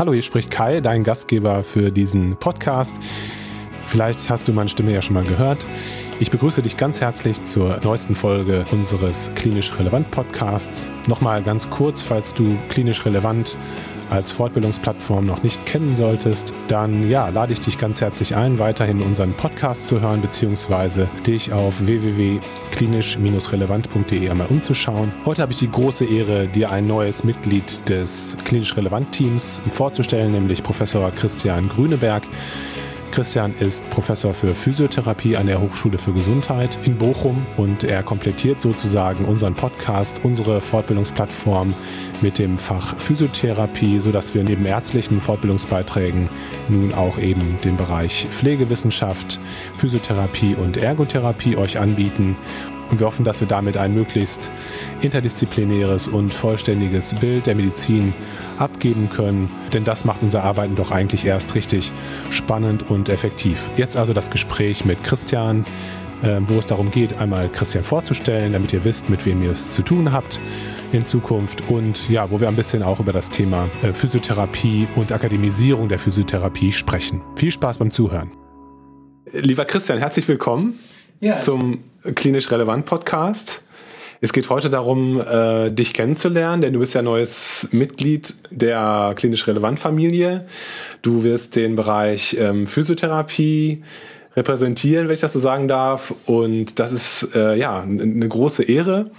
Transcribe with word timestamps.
Hallo, 0.00 0.14
hier 0.14 0.22
spricht 0.22 0.50
Kai, 0.50 0.80
dein 0.80 1.04
Gastgeber 1.04 1.62
für 1.62 1.92
diesen 1.92 2.38
Podcast. 2.38 2.96
Vielleicht 3.90 4.30
hast 4.30 4.46
du 4.46 4.52
meine 4.52 4.68
Stimme 4.68 4.92
ja 4.92 5.02
schon 5.02 5.14
mal 5.14 5.24
gehört. 5.24 5.66
Ich 6.20 6.30
begrüße 6.30 6.62
dich 6.62 6.76
ganz 6.76 7.00
herzlich 7.00 7.42
zur 7.42 7.80
neuesten 7.82 8.14
Folge 8.14 8.64
unseres 8.70 9.32
Klinisch 9.34 9.76
Relevant 9.76 10.12
Podcasts. 10.12 10.92
Nochmal 11.08 11.42
ganz 11.42 11.68
kurz, 11.70 12.00
falls 12.00 12.32
du 12.32 12.56
Klinisch 12.68 13.04
Relevant 13.04 13.58
als 14.08 14.30
Fortbildungsplattform 14.30 15.26
noch 15.26 15.42
nicht 15.42 15.66
kennen 15.66 15.96
solltest, 15.96 16.54
dann 16.68 17.10
ja, 17.10 17.30
lade 17.30 17.52
ich 17.52 17.58
dich 17.58 17.78
ganz 17.78 18.00
herzlich 18.00 18.36
ein, 18.36 18.60
weiterhin 18.60 19.02
unseren 19.02 19.36
Podcast 19.36 19.88
zu 19.88 20.00
hören, 20.00 20.20
beziehungsweise 20.20 21.10
dich 21.26 21.52
auf 21.52 21.84
www.klinisch-relevant.de 21.84 24.30
einmal 24.30 24.46
umzuschauen. 24.46 25.12
Heute 25.24 25.42
habe 25.42 25.50
ich 25.50 25.58
die 25.58 25.70
große 25.70 26.04
Ehre, 26.04 26.46
dir 26.46 26.70
ein 26.70 26.86
neues 26.86 27.24
Mitglied 27.24 27.88
des 27.88 28.36
Klinisch 28.44 28.76
Relevant 28.76 29.10
Teams 29.10 29.60
vorzustellen, 29.66 30.30
nämlich 30.30 30.62
Professor 30.62 31.10
Christian 31.10 31.68
Grüneberg. 31.68 32.22
Christian 33.10 33.54
ist 33.54 33.88
Professor 33.90 34.32
für 34.32 34.54
Physiotherapie 34.54 35.36
an 35.36 35.48
der 35.48 35.60
Hochschule 35.60 35.98
für 35.98 36.12
Gesundheit 36.12 36.78
in 36.86 36.96
Bochum 36.96 37.44
und 37.56 37.82
er 37.82 38.04
komplettiert 38.04 38.60
sozusagen 38.60 39.24
unseren 39.24 39.54
Podcast, 39.54 40.20
unsere 40.22 40.60
Fortbildungsplattform 40.60 41.74
mit 42.20 42.38
dem 42.38 42.56
Fach 42.56 42.96
Physiotherapie, 42.96 43.98
sodass 43.98 44.32
wir 44.34 44.44
neben 44.44 44.64
ärztlichen 44.64 45.20
Fortbildungsbeiträgen 45.20 46.30
nun 46.68 46.94
auch 46.94 47.18
eben 47.18 47.58
den 47.64 47.76
Bereich 47.76 48.28
Pflegewissenschaft, 48.30 49.40
Physiotherapie 49.76 50.54
und 50.54 50.76
Ergotherapie 50.76 51.56
euch 51.56 51.78
anbieten. 51.78 52.36
Und 52.90 52.98
wir 52.98 53.06
hoffen, 53.06 53.24
dass 53.24 53.40
wir 53.40 53.46
damit 53.46 53.76
ein 53.76 53.94
möglichst 53.94 54.50
interdisziplinäres 55.00 56.08
und 56.08 56.34
vollständiges 56.34 57.14
Bild 57.14 57.46
der 57.46 57.54
Medizin 57.54 58.12
abgeben 58.58 59.08
können. 59.08 59.50
Denn 59.72 59.84
das 59.84 60.04
macht 60.04 60.22
unser 60.22 60.42
Arbeiten 60.42 60.74
doch 60.74 60.90
eigentlich 60.90 61.24
erst 61.24 61.54
richtig 61.54 61.92
spannend 62.30 62.90
und 62.90 63.08
effektiv. 63.08 63.70
Jetzt 63.76 63.96
also 63.96 64.12
das 64.12 64.30
Gespräch 64.30 64.84
mit 64.84 65.04
Christian, 65.04 65.64
äh, 66.22 66.40
wo 66.42 66.58
es 66.58 66.66
darum 66.66 66.90
geht, 66.90 67.18
einmal 67.18 67.48
Christian 67.48 67.84
vorzustellen, 67.84 68.52
damit 68.52 68.72
ihr 68.72 68.84
wisst, 68.84 69.08
mit 69.08 69.24
wem 69.24 69.42
ihr 69.42 69.52
es 69.52 69.74
zu 69.74 69.82
tun 69.82 70.12
habt 70.12 70.40
in 70.92 71.06
Zukunft 71.06 71.70
und 71.70 72.10
ja, 72.10 72.30
wo 72.30 72.40
wir 72.40 72.48
ein 72.48 72.56
bisschen 72.56 72.82
auch 72.82 72.98
über 72.98 73.12
das 73.12 73.30
Thema 73.30 73.70
äh, 73.82 73.92
Physiotherapie 73.92 74.88
und 74.96 75.12
Akademisierung 75.12 75.88
der 75.88 76.00
Physiotherapie 76.00 76.72
sprechen. 76.72 77.22
Viel 77.36 77.52
Spaß 77.52 77.78
beim 77.78 77.92
Zuhören. 77.92 78.32
Lieber 79.32 79.64
Christian, 79.64 79.98
herzlich 79.98 80.26
willkommen 80.26 80.80
ja. 81.20 81.38
zum 81.38 81.84
Klinisch 82.14 82.50
Relevant 82.50 82.86
Podcast. 82.86 83.62
Es 84.22 84.32
geht 84.32 84.50
heute 84.50 84.68
darum, 84.68 85.20
äh, 85.20 85.70
dich 85.70 85.94
kennenzulernen, 85.94 86.60
denn 86.60 86.74
du 86.74 86.80
bist 86.80 86.94
ja 86.94 87.00
neues 87.00 87.68
Mitglied 87.72 88.34
der 88.50 89.14
Klinisch 89.16 89.46
Relevant 89.46 89.80
Familie. 89.80 90.46
Du 91.00 91.22
wirst 91.22 91.56
den 91.56 91.74
Bereich 91.74 92.36
ähm, 92.38 92.66
Physiotherapie, 92.66 93.82
repräsentieren, 94.36 95.08
wenn 95.08 95.14
ich 95.14 95.20
das 95.20 95.32
so 95.32 95.40
sagen 95.40 95.66
darf. 95.66 96.14
Und 96.24 96.78
das 96.78 96.92
ist 96.92 97.34
äh, 97.34 97.56
ja 97.56 97.82
eine 97.82 98.28
große 98.28 98.62
Ehre 98.62 99.10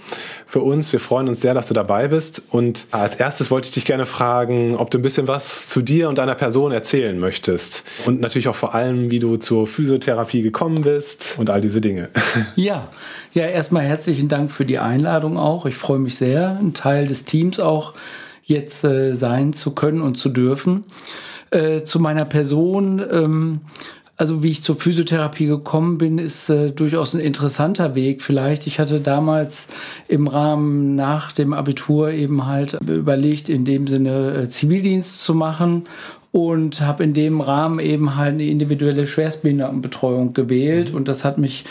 für 0.46 0.60
uns. 0.60 0.90
Wir 0.92 1.00
freuen 1.00 1.28
uns 1.28 1.42
sehr, 1.42 1.52
dass 1.52 1.66
du 1.66 1.74
dabei 1.74 2.08
bist. 2.08 2.42
Und 2.50 2.86
als 2.90 3.16
erstes 3.16 3.50
wollte 3.50 3.66
ich 3.66 3.74
dich 3.74 3.84
gerne 3.84 4.06
fragen, 4.06 4.74
ob 4.76 4.90
du 4.90 4.98
ein 4.98 5.02
bisschen 5.02 5.28
was 5.28 5.68
zu 5.68 5.82
dir 5.82 6.08
und 6.08 6.16
deiner 6.16 6.34
Person 6.34 6.72
erzählen 6.72 7.18
möchtest. 7.18 7.84
Und 8.06 8.20
natürlich 8.20 8.48
auch 8.48 8.54
vor 8.54 8.74
allem, 8.74 9.10
wie 9.10 9.18
du 9.18 9.36
zur 9.36 9.66
Physiotherapie 9.66 10.42
gekommen 10.42 10.82
bist 10.82 11.34
und 11.38 11.50
all 11.50 11.60
diese 11.60 11.80
Dinge. 11.80 12.08
Ja, 12.56 12.88
ja, 13.32 13.46
erstmal 13.46 13.84
herzlichen 13.84 14.28
Dank 14.28 14.50
für 14.50 14.64
die 14.64 14.78
Einladung 14.78 15.36
auch. 15.36 15.64
Ich 15.66 15.74
freue 15.74 15.98
mich 15.98 16.16
sehr, 16.16 16.58
ein 16.60 16.74
Teil 16.74 17.06
des 17.06 17.24
Teams 17.24 17.60
auch 17.60 17.94
jetzt 18.44 18.84
äh, 18.84 19.14
sein 19.14 19.52
zu 19.52 19.72
können 19.72 20.02
und 20.02 20.16
zu 20.16 20.28
dürfen. 20.28 20.84
Äh, 21.50 21.82
zu 21.82 21.98
meiner 22.00 22.24
Person. 22.24 23.02
Ähm, 23.10 23.60
also 24.16 24.42
wie 24.42 24.50
ich 24.50 24.62
zur 24.62 24.76
Physiotherapie 24.76 25.46
gekommen 25.46 25.98
bin, 25.98 26.18
ist 26.18 26.48
äh, 26.48 26.70
durchaus 26.70 27.14
ein 27.14 27.20
interessanter 27.20 27.94
Weg. 27.94 28.22
Vielleicht, 28.22 28.66
ich 28.66 28.78
hatte 28.78 29.00
damals 29.00 29.68
im 30.06 30.28
Rahmen 30.28 30.94
nach 30.94 31.32
dem 31.32 31.52
Abitur 31.52 32.10
eben 32.10 32.46
halt 32.46 32.78
überlegt, 32.86 33.48
in 33.48 33.64
dem 33.64 33.86
Sinne 33.86 34.34
äh, 34.34 34.48
Zivildienst 34.48 35.22
zu 35.22 35.34
machen 35.34 35.84
und 36.30 36.80
habe 36.80 37.04
in 37.04 37.14
dem 37.14 37.40
Rahmen 37.40 37.78
eben 37.78 38.16
halt 38.16 38.34
eine 38.34 38.44
individuelle 38.44 39.06
Schwerstbehindertenbetreuung 39.06 40.34
gewählt. 40.34 40.92
Und 40.92 41.08
das 41.08 41.24
hat 41.24 41.38
mich 41.38 41.64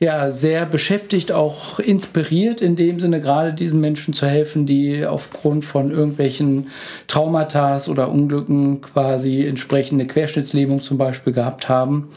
ja 0.00 0.30
sehr 0.30 0.64
beschäftigt, 0.64 1.32
auch 1.32 1.80
inspiriert 1.80 2.60
in 2.60 2.76
dem 2.76 3.00
Sinne, 3.00 3.20
gerade 3.20 3.52
diesen 3.52 3.80
Menschen 3.80 4.14
zu 4.14 4.26
helfen, 4.26 4.64
die 4.64 5.04
aufgrund 5.04 5.64
von 5.64 5.90
irgendwelchen 5.90 6.68
Traumata 7.08 7.78
oder 7.88 8.08
Unglücken 8.10 8.80
quasi 8.80 9.44
entsprechende 9.44 10.06
Querschnittslähmung 10.06 10.82
zum 10.82 10.98
Beispiel 10.98 11.32
gehabt 11.32 11.68
haben. 11.68 12.08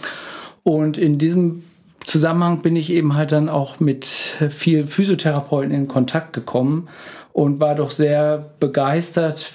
Und 0.63 0.97
in 0.97 1.17
diesem 1.17 1.63
Zusammenhang 2.05 2.61
bin 2.61 2.75
ich 2.75 2.91
eben 2.91 3.15
halt 3.15 3.31
dann 3.31 3.49
auch 3.49 3.79
mit 3.79 4.05
vielen 4.05 4.87
Physiotherapeuten 4.87 5.71
in 5.71 5.87
Kontakt 5.87 6.33
gekommen 6.33 6.87
und 7.33 7.59
war 7.59 7.75
doch 7.75 7.91
sehr 7.91 8.51
begeistert 8.59 9.51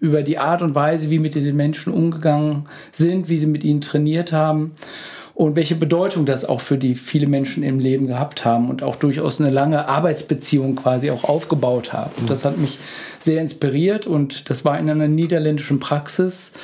über 0.00 0.22
die 0.22 0.38
Art 0.38 0.62
und 0.62 0.74
Weise, 0.74 1.10
wie 1.10 1.18
mit 1.18 1.34
den 1.34 1.56
Menschen 1.56 1.92
umgegangen 1.92 2.66
sind, 2.92 3.28
wie 3.28 3.38
sie 3.38 3.46
mit 3.46 3.62
ihnen 3.62 3.82
trainiert 3.82 4.32
haben 4.32 4.72
und 5.36 5.54
welche 5.54 5.74
Bedeutung 5.76 6.24
das 6.24 6.46
auch 6.46 6.62
für 6.62 6.78
die 6.78 6.94
viele 6.94 7.26
Menschen 7.26 7.62
im 7.62 7.78
Leben 7.78 8.06
gehabt 8.06 8.46
haben 8.46 8.70
und 8.70 8.82
auch 8.82 8.96
durchaus 8.96 9.38
eine 9.38 9.50
lange 9.50 9.86
Arbeitsbeziehung 9.86 10.76
quasi 10.76 11.10
auch 11.10 11.24
aufgebaut 11.24 11.92
haben. 11.92 12.10
Und 12.16 12.30
das 12.30 12.46
hat 12.46 12.56
mich 12.56 12.78
sehr 13.20 13.42
inspiriert 13.42 14.06
und 14.06 14.48
das 14.48 14.64
war 14.64 14.78
in 14.78 14.88
einer 14.88 15.08
niederländischen 15.08 15.78
Praxis, 15.78 16.54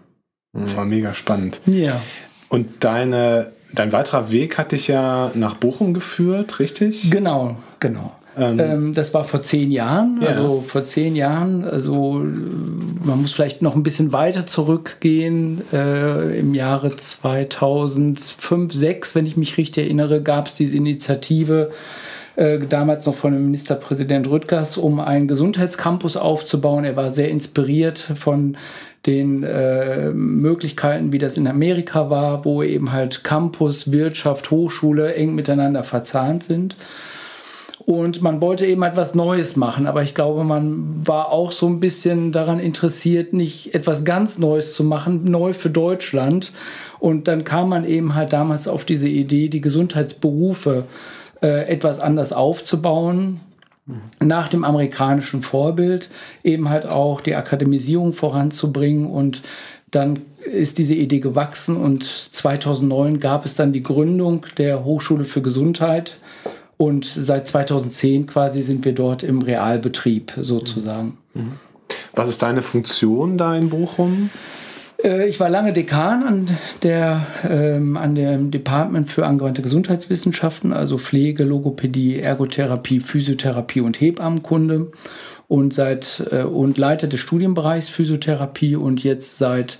Das 0.53 0.75
war 0.75 0.85
mega 0.85 1.13
spannend. 1.13 1.61
Ja. 1.65 2.01
Und 2.49 2.83
deine, 2.83 3.51
dein 3.73 3.91
weiterer 3.91 4.31
Weg 4.31 4.57
hat 4.57 4.73
dich 4.73 4.87
ja 4.87 5.31
nach 5.33 5.55
Bochum 5.55 5.93
geführt, 5.93 6.59
richtig? 6.59 7.09
Genau, 7.09 7.55
genau. 7.79 8.13
Ähm, 8.37 8.59
ähm, 8.59 8.93
das 8.93 9.13
war 9.13 9.25
vor 9.25 9.41
zehn 9.41 9.71
Jahren, 9.71 10.19
ja. 10.21 10.29
also 10.29 10.63
vor 10.65 10.85
zehn 10.85 11.15
Jahren, 11.15 11.65
also 11.65 12.21
man 12.23 13.21
muss 13.21 13.33
vielleicht 13.33 13.61
noch 13.61 13.75
ein 13.75 13.83
bisschen 13.83 14.13
weiter 14.13 14.45
zurückgehen. 14.45 15.61
Äh, 15.73 16.39
Im 16.39 16.53
Jahre 16.53 16.95
2005, 16.95 18.71
2006, 18.71 19.15
wenn 19.15 19.25
ich 19.25 19.35
mich 19.35 19.57
richtig 19.57 19.85
erinnere, 19.85 20.21
gab 20.21 20.47
es 20.47 20.55
diese 20.55 20.77
Initiative, 20.77 21.71
äh, 22.37 22.59
damals 22.59 23.05
noch 23.05 23.15
von 23.15 23.33
dem 23.33 23.45
Ministerpräsident 23.45 24.29
Rüttgers, 24.29 24.77
um 24.77 25.01
einen 25.01 25.27
Gesundheitscampus 25.27 26.15
aufzubauen. 26.15 26.85
Er 26.85 26.95
war 26.95 27.11
sehr 27.11 27.29
inspiriert 27.29 27.99
von 28.15 28.55
den 29.05 29.43
äh, 29.43 30.11
Möglichkeiten, 30.11 31.11
wie 31.11 31.17
das 31.17 31.37
in 31.37 31.47
Amerika 31.47 32.09
war, 32.09 32.45
wo 32.45 32.61
eben 32.61 32.91
halt 32.91 33.23
Campus, 33.23 33.91
Wirtschaft, 33.91 34.51
Hochschule 34.51 35.15
eng 35.15 35.33
miteinander 35.33 35.83
verzahnt 35.83 36.43
sind. 36.43 36.75
Und 37.85 38.21
man 38.21 38.41
wollte 38.41 38.67
eben 38.67 38.83
etwas 38.83 39.15
Neues 39.15 39.55
machen, 39.55 39.87
aber 39.87 40.03
ich 40.03 40.13
glaube, 40.13 40.43
man 40.43 41.05
war 41.05 41.31
auch 41.31 41.51
so 41.51 41.67
ein 41.67 41.79
bisschen 41.79 42.31
daran 42.31 42.59
interessiert, 42.59 43.33
nicht 43.33 43.73
etwas 43.73 44.03
ganz 44.05 44.37
Neues 44.37 44.73
zu 44.73 44.83
machen, 44.83 45.23
neu 45.25 45.53
für 45.53 45.71
Deutschland. 45.71 46.51
Und 46.99 47.27
dann 47.27 47.43
kam 47.43 47.69
man 47.69 47.83
eben 47.83 48.13
halt 48.13 48.33
damals 48.33 48.67
auf 48.67 48.85
diese 48.85 49.09
Idee, 49.09 49.49
die 49.49 49.61
Gesundheitsberufe 49.61 50.83
äh, 51.41 51.65
etwas 51.67 51.99
anders 51.99 52.33
aufzubauen 52.33 53.39
nach 54.19 54.47
dem 54.47 54.63
amerikanischen 54.63 55.41
Vorbild 55.41 56.09
eben 56.43 56.69
halt 56.69 56.85
auch 56.85 57.21
die 57.21 57.35
Akademisierung 57.35 58.13
voranzubringen 58.13 59.07
und 59.07 59.41
dann 59.91 60.21
ist 60.39 60.77
diese 60.77 60.95
Idee 60.95 61.19
gewachsen 61.19 61.77
und 61.77 62.03
2009 62.03 63.19
gab 63.19 63.45
es 63.45 63.55
dann 63.55 63.73
die 63.73 63.83
Gründung 63.83 64.45
der 64.57 64.83
Hochschule 64.85 65.25
für 65.25 65.41
Gesundheit 65.41 66.17
und 66.77 67.05
seit 67.05 67.47
2010 67.47 68.25
quasi 68.25 68.63
sind 68.63 68.85
wir 68.85 68.93
dort 68.93 69.21
im 69.21 69.41
Realbetrieb 69.41 70.33
sozusagen. 70.41 71.17
Mhm. 71.33 71.59
Was 72.13 72.29
ist 72.29 72.41
deine 72.41 72.61
Funktion 72.61 73.37
da 73.37 73.55
in 73.55 73.69
Bochum? 73.69 74.29
Äh, 75.03 75.27
ich 75.27 75.39
war 75.39 75.49
lange 75.49 75.73
Dekan 75.73 76.23
an, 76.23 76.57
der, 76.83 77.27
ähm, 77.49 77.97
an 77.97 78.15
dem 78.15 78.51
Department 78.51 79.09
für 79.09 79.25
angewandte 79.25 79.61
Gesundheitswissenschaften, 79.61 80.73
also 80.73 80.97
Pflege, 80.97 81.43
Logopädie, 81.43 82.19
Ergotherapie, 82.19 82.99
Physiotherapie 82.99 83.81
und 83.81 83.99
Hebammenkunde. 83.99 84.91
Und 85.47 85.73
seit 85.73 86.25
äh, 86.31 86.43
und 86.43 86.77
Leiter 86.77 87.07
des 87.07 87.19
Studienbereichs 87.19 87.89
Physiotherapie. 87.89 88.77
Und 88.77 89.03
jetzt 89.03 89.37
seit 89.37 89.79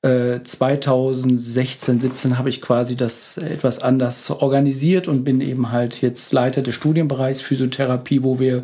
äh, 0.00 0.40
2016, 0.42 2.00
17 2.00 2.38
habe 2.38 2.48
ich 2.48 2.62
quasi 2.62 2.96
das 2.96 3.36
etwas 3.36 3.80
anders 3.80 4.30
organisiert 4.30 5.08
und 5.08 5.22
bin 5.22 5.40
eben 5.42 5.70
halt 5.70 6.00
jetzt 6.00 6.32
Leiter 6.32 6.62
des 6.62 6.74
Studienbereichs 6.74 7.42
Physiotherapie, 7.42 8.22
wo 8.22 8.40
wir 8.40 8.62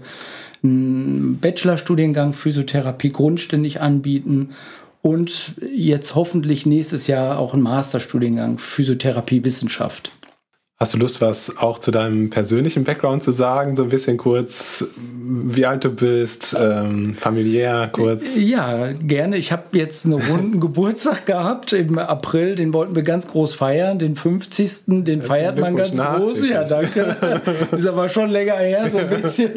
einen 0.65 1.39
Bachelorstudiengang 1.39 2.33
Physiotherapie 2.33 3.11
grundständig 3.11 3.81
anbieten 3.81 4.50
und 5.09 5.55
jetzt 5.75 6.15
hoffentlich 6.15 6.67
nächstes 6.67 7.07
Jahr 7.07 7.39
auch 7.39 7.55
einen 7.55 7.63
Masterstudiengang 7.63 8.59
Physiotherapie 8.59 9.43
Wissenschaft. 9.43 10.11
Hast 10.81 10.95
du 10.95 10.99
Lust, 10.99 11.21
was 11.21 11.57
auch 11.57 11.81
zu 11.81 11.91
deinem 11.91 12.31
persönlichen 12.31 12.85
Background 12.85 13.25
zu 13.25 13.33
sagen? 13.33 13.75
So 13.75 13.83
ein 13.83 13.89
bisschen 13.89 14.17
kurz, 14.17 14.87
wie 14.95 15.67
alt 15.67 15.83
du 15.83 15.91
bist, 15.91 16.57
ähm, 16.57 17.17
familiär 17.17 17.89
kurz? 17.93 18.23
Ja, 18.37 18.93
gerne. 18.93 19.39
Ich 19.39 19.51
habe 19.51 19.65
jetzt 19.73 20.05
einen 20.05 20.15
runden 20.15 20.61
Geburtstag 20.61 21.27
gehabt 21.27 21.73
im 21.73 21.99
April. 21.99 22.55
Den 22.55 22.73
wollten 22.73 22.95
wir 22.95 23.03
ganz 23.03 23.27
groß 23.27 23.57
feiern. 23.57 23.99
Den 23.99 24.15
50. 24.15 25.03
Den 25.05 25.21
feiert 25.21 25.59
man 25.59 25.75
ganz 25.75 25.97
groß. 25.97 26.49
Ja, 26.49 26.63
danke. 26.63 27.43
Ist 27.73 27.89
aber 27.89 28.09
schon 28.09 28.31
länger 28.31 28.59
her, 28.59 28.89
so 28.89 28.99
ein 28.99 29.09
bisschen. 29.09 29.51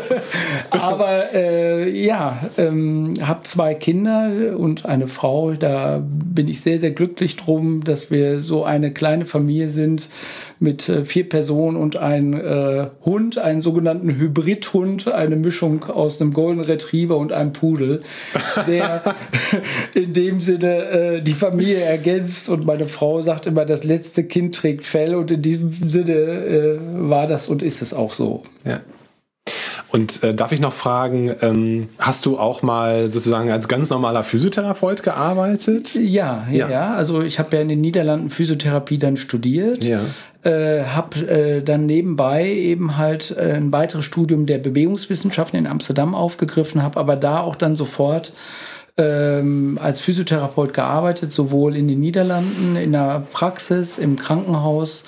aber 0.70 1.34
äh, 1.34 1.90
ja, 1.90 2.38
ähm, 2.56 3.12
habe 3.22 3.42
zwei 3.42 3.74
Kinder 3.74 4.56
und 4.56 4.86
eine 4.86 5.08
Frau. 5.08 5.52
Da 5.52 6.02
bin 6.02 6.48
ich 6.48 6.62
sehr, 6.62 6.78
sehr 6.78 6.92
glücklich 6.92 7.36
drum, 7.36 7.84
dass 7.84 8.10
wir 8.10 8.40
so 8.40 8.64
eine 8.64 8.94
kleine 8.94 9.26
Familie 9.26 9.68
sind 9.68 10.08
mit 10.60 10.88
äh, 10.88 11.04
vier 11.04 11.28
Personen 11.28 11.76
und 11.76 11.96
einem 11.96 12.34
äh, 12.34 12.88
Hund, 13.04 13.38
einen 13.38 13.62
sogenannten 13.62 14.10
Hybridhund, 14.16 15.12
eine 15.12 15.36
Mischung 15.36 15.84
aus 15.84 16.20
einem 16.20 16.32
Golden 16.32 16.60
Retriever 16.60 17.16
und 17.16 17.32
einem 17.32 17.52
Pudel, 17.52 18.02
der 18.66 19.14
in 19.94 20.12
dem 20.12 20.40
Sinne 20.40 20.76
äh, 20.84 21.22
die 21.22 21.32
Familie 21.32 21.80
ergänzt. 21.80 22.48
Und 22.48 22.66
meine 22.66 22.86
Frau 22.86 23.20
sagt 23.20 23.46
immer, 23.46 23.64
das 23.64 23.84
letzte 23.84 24.24
Kind 24.24 24.54
trägt 24.54 24.84
Fell 24.84 25.14
und 25.14 25.30
in 25.30 25.42
diesem 25.42 25.72
Sinne 25.72 26.12
äh, 26.12 26.78
war 26.80 27.26
das 27.26 27.48
und 27.48 27.62
ist 27.62 27.82
es 27.82 27.94
auch 27.94 28.12
so. 28.12 28.42
Ja. 28.64 28.80
Und 29.90 30.22
äh, 30.22 30.34
darf 30.34 30.52
ich 30.52 30.60
noch 30.60 30.74
fragen, 30.74 31.34
ähm, 31.40 31.88
hast 31.98 32.26
du 32.26 32.38
auch 32.38 32.62
mal 32.62 33.10
sozusagen 33.10 33.50
als 33.50 33.68
ganz 33.68 33.88
normaler 33.88 34.22
Physiotherapeut 34.22 35.02
gearbeitet? 35.02 35.94
Ja, 35.94 36.46
ja, 36.50 36.68
ja. 36.68 36.94
Also 36.94 37.22
ich 37.22 37.38
habe 37.38 37.56
ja 37.56 37.62
in 37.62 37.68
den 37.68 37.80
Niederlanden 37.80 38.28
Physiotherapie 38.28 38.98
dann 38.98 39.16
studiert. 39.16 39.84
Ja. 39.84 40.00
Äh, 40.44 40.84
habe 40.84 41.26
äh, 41.26 41.62
dann 41.62 41.86
nebenbei 41.86 42.48
eben 42.48 42.96
halt 42.98 43.34
äh, 43.36 43.54
ein 43.54 43.72
weiteres 43.72 44.04
Studium 44.04 44.46
der 44.46 44.58
Bewegungswissenschaften 44.58 45.58
in 45.58 45.66
Amsterdam 45.66 46.14
aufgegriffen, 46.14 46.82
habe 46.82 47.00
aber 47.00 47.16
da 47.16 47.40
auch 47.40 47.56
dann 47.56 47.74
sofort 47.74 48.32
ähm, 48.98 49.78
als 49.80 50.00
Physiotherapeut 50.00 50.74
gearbeitet, 50.74 51.30
sowohl 51.30 51.76
in 51.76 51.88
den 51.88 52.00
Niederlanden, 52.00 52.76
in 52.76 52.92
der 52.92 53.26
Praxis, 53.32 53.96
im 53.96 54.16
Krankenhaus 54.16 55.04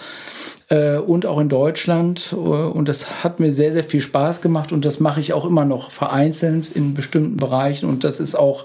äh, 0.69 0.97
und 0.97 1.27
auch 1.27 1.41
in 1.41 1.49
Deutschland. 1.49 2.33
Äh, 2.33 2.37
und 2.37 2.89
das 2.89 3.25
hat 3.25 3.41
mir 3.41 3.51
sehr, 3.53 3.73
sehr 3.73 3.85
viel 3.85 4.01
Spaß 4.01 4.41
gemacht 4.41 4.73
und 4.73 4.85
das 4.85 5.01
mache 5.01 5.21
ich 5.21 5.33
auch 5.33 5.45
immer 5.45 5.65
noch 5.65 5.91
vereinzelt 5.91 6.69
in 6.75 6.95
bestimmten 6.95 7.37
Bereichen. 7.37 7.89
Und 7.89 8.05
das 8.05 8.21
ist 8.21 8.37
auch 8.37 8.65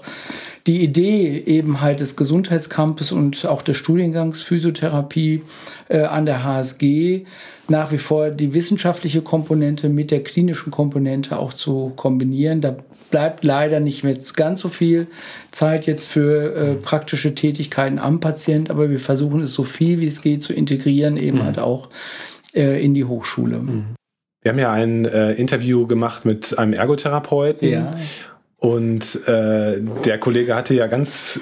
die 0.66 0.82
Idee 0.82 1.42
eben 1.46 1.80
halt 1.80 2.00
des 2.00 2.16
Gesundheitscampus 2.16 3.12
und 3.12 3.46
auch 3.46 3.62
des 3.62 3.76
Studiengangs 3.76 4.42
Physiotherapie 4.42 5.42
äh, 5.88 6.02
an 6.02 6.26
der 6.26 6.44
HSG 6.44 7.24
nach 7.68 7.92
wie 7.92 7.98
vor 7.98 8.30
die 8.30 8.54
wissenschaftliche 8.54 9.22
Komponente 9.22 9.88
mit 9.88 10.10
der 10.10 10.22
klinischen 10.22 10.70
Komponente 10.70 11.38
auch 11.38 11.52
zu 11.52 11.92
kombinieren. 11.96 12.60
Da 12.60 12.76
bleibt 13.10 13.44
leider 13.44 13.80
nicht 13.80 14.04
mehr 14.04 14.16
ganz 14.34 14.60
so 14.60 14.68
viel 14.68 15.06
Zeit 15.50 15.86
jetzt 15.86 16.06
für 16.06 16.54
äh, 16.54 16.74
praktische 16.74 17.34
Tätigkeiten 17.34 17.98
am 17.98 18.20
Patient, 18.20 18.70
aber 18.70 18.90
wir 18.90 19.00
versuchen 19.00 19.42
es 19.42 19.52
so 19.52 19.64
viel 19.64 20.00
wie 20.00 20.06
es 20.06 20.22
geht 20.22 20.42
zu 20.42 20.52
integrieren, 20.52 21.16
eben 21.16 21.38
mhm. 21.38 21.44
halt 21.44 21.58
auch 21.58 21.90
äh, 22.54 22.84
in 22.84 22.94
die 22.94 23.04
Hochschule. 23.04 23.58
Mhm. 23.58 23.84
Wir 24.42 24.52
haben 24.52 24.58
ja 24.58 24.72
ein 24.72 25.04
äh, 25.06 25.32
Interview 25.32 25.86
gemacht 25.86 26.24
mit 26.24 26.56
einem 26.58 26.72
Ergotherapeuten. 26.72 27.68
Ja. 27.68 27.96
Und 28.66 29.28
äh, 29.28 29.80
der 30.04 30.18
Kollege 30.18 30.56
hatte 30.56 30.74
ja 30.74 30.88
ganz 30.88 31.38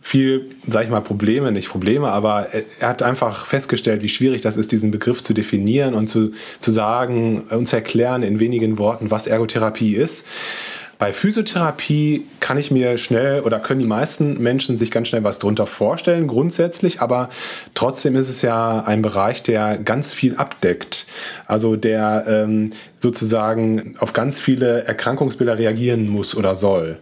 viel, 0.00 0.50
sag 0.68 0.84
ich 0.84 0.88
mal, 0.88 1.00
Probleme, 1.00 1.50
nicht 1.50 1.68
Probleme, 1.68 2.12
aber 2.12 2.46
er 2.78 2.88
hat 2.88 3.02
einfach 3.02 3.46
festgestellt, 3.46 4.02
wie 4.04 4.08
schwierig 4.08 4.40
das 4.42 4.56
ist, 4.56 4.70
diesen 4.70 4.92
Begriff 4.92 5.24
zu 5.24 5.34
definieren 5.34 5.94
und 5.94 6.06
zu, 6.06 6.30
zu 6.60 6.70
sagen 6.70 7.40
und 7.50 7.68
zu 7.68 7.74
erklären 7.74 8.22
in 8.22 8.38
wenigen 8.38 8.78
Worten, 8.78 9.10
was 9.10 9.26
Ergotherapie 9.26 9.96
ist. 9.96 10.24
Bei 11.00 11.14
Physiotherapie 11.14 12.26
kann 12.40 12.58
ich 12.58 12.70
mir 12.70 12.98
schnell 12.98 13.40
oder 13.40 13.58
können 13.58 13.80
die 13.80 13.86
meisten 13.86 14.38
Menschen 14.38 14.76
sich 14.76 14.90
ganz 14.90 15.08
schnell 15.08 15.24
was 15.24 15.38
drunter 15.38 15.64
vorstellen, 15.64 16.26
grundsätzlich, 16.26 17.00
aber 17.00 17.30
trotzdem 17.74 18.16
ist 18.16 18.28
es 18.28 18.42
ja 18.42 18.84
ein 18.84 19.00
Bereich, 19.00 19.42
der 19.42 19.78
ganz 19.78 20.12
viel 20.12 20.36
abdeckt. 20.36 21.06
Also 21.46 21.76
der 21.76 22.26
ähm, 22.28 22.74
sozusagen 22.98 23.94
auf 23.98 24.12
ganz 24.12 24.40
viele 24.40 24.84
Erkrankungsbilder 24.84 25.56
reagieren 25.56 26.06
muss 26.06 26.36
oder 26.36 26.54
soll. 26.54 26.98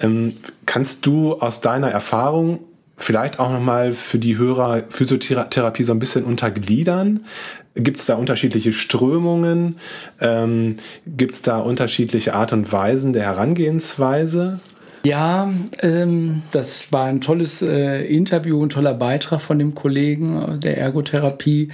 Ähm, 0.00 0.34
kannst 0.66 1.06
du 1.06 1.40
aus 1.40 1.62
deiner 1.62 1.88
Erfahrung 1.88 2.58
vielleicht 2.98 3.40
auch 3.40 3.50
nochmal 3.50 3.94
für 3.94 4.18
die 4.18 4.36
Hörer 4.36 4.82
Physiotherapie 4.90 5.84
so 5.84 5.94
ein 5.94 5.98
bisschen 5.98 6.24
untergliedern? 6.24 7.24
Gibt 7.74 8.00
es 8.00 8.06
da 8.06 8.16
unterschiedliche 8.16 8.72
Strömungen? 8.72 9.76
Ähm, 10.20 10.78
Gibt 11.06 11.34
es 11.34 11.42
da 11.42 11.58
unterschiedliche 11.58 12.34
Art 12.34 12.52
und 12.52 12.72
Weisen 12.72 13.12
der 13.12 13.24
Herangehensweise? 13.24 14.60
Ja, 15.02 15.50
ähm, 15.80 16.42
das 16.52 16.92
war 16.92 17.06
ein 17.06 17.22
tolles 17.22 17.62
äh, 17.62 18.04
Interview, 18.04 18.62
ein 18.62 18.68
toller 18.68 18.92
Beitrag 18.92 19.40
von 19.40 19.58
dem 19.58 19.74
Kollegen 19.74 20.42
äh, 20.42 20.58
der 20.58 20.76
Ergotherapie. 20.76 21.70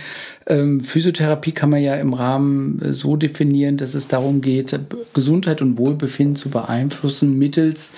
Ähm, 0.47 0.81
Physiotherapie 0.81 1.51
kann 1.51 1.71
man 1.71 1.83
ja 1.83 1.97
im 1.97 2.15
Rahmen 2.15 2.81
äh, 2.81 2.95
so 2.95 3.17
definieren, 3.17 3.79
dass 3.79 3.95
es 3.95 4.07
darum 4.07 4.43
geht, 4.43 4.79
Gesundheit 5.13 5.61
und 5.61 5.77
Wohlbefinden 5.77 6.37
zu 6.37 6.51
beeinflussen 6.51 7.37
mittels 7.37 7.95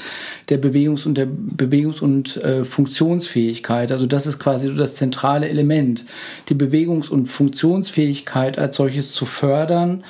der 0.49 0.58
Bewegungs- 0.58 1.04
und 1.04 1.18
der 1.18 1.26
Bewegungs- 1.26 2.00
und 2.00 2.38
äh, 2.38 2.64
Funktionsfähigkeit. 2.64 3.92
Also 3.92 4.06
das 4.06 4.26
ist 4.26 4.38
quasi 4.38 4.75
das 4.75 4.94
zentrale 4.94 5.47
Element, 5.50 6.06
die 6.49 6.54
Bewegungs- 6.54 7.11
und 7.11 7.26
Funktionsfähigkeit 7.26 8.58
als 8.58 8.76
solches 8.76 9.12
zu 9.12 9.26
fördern 9.26 10.04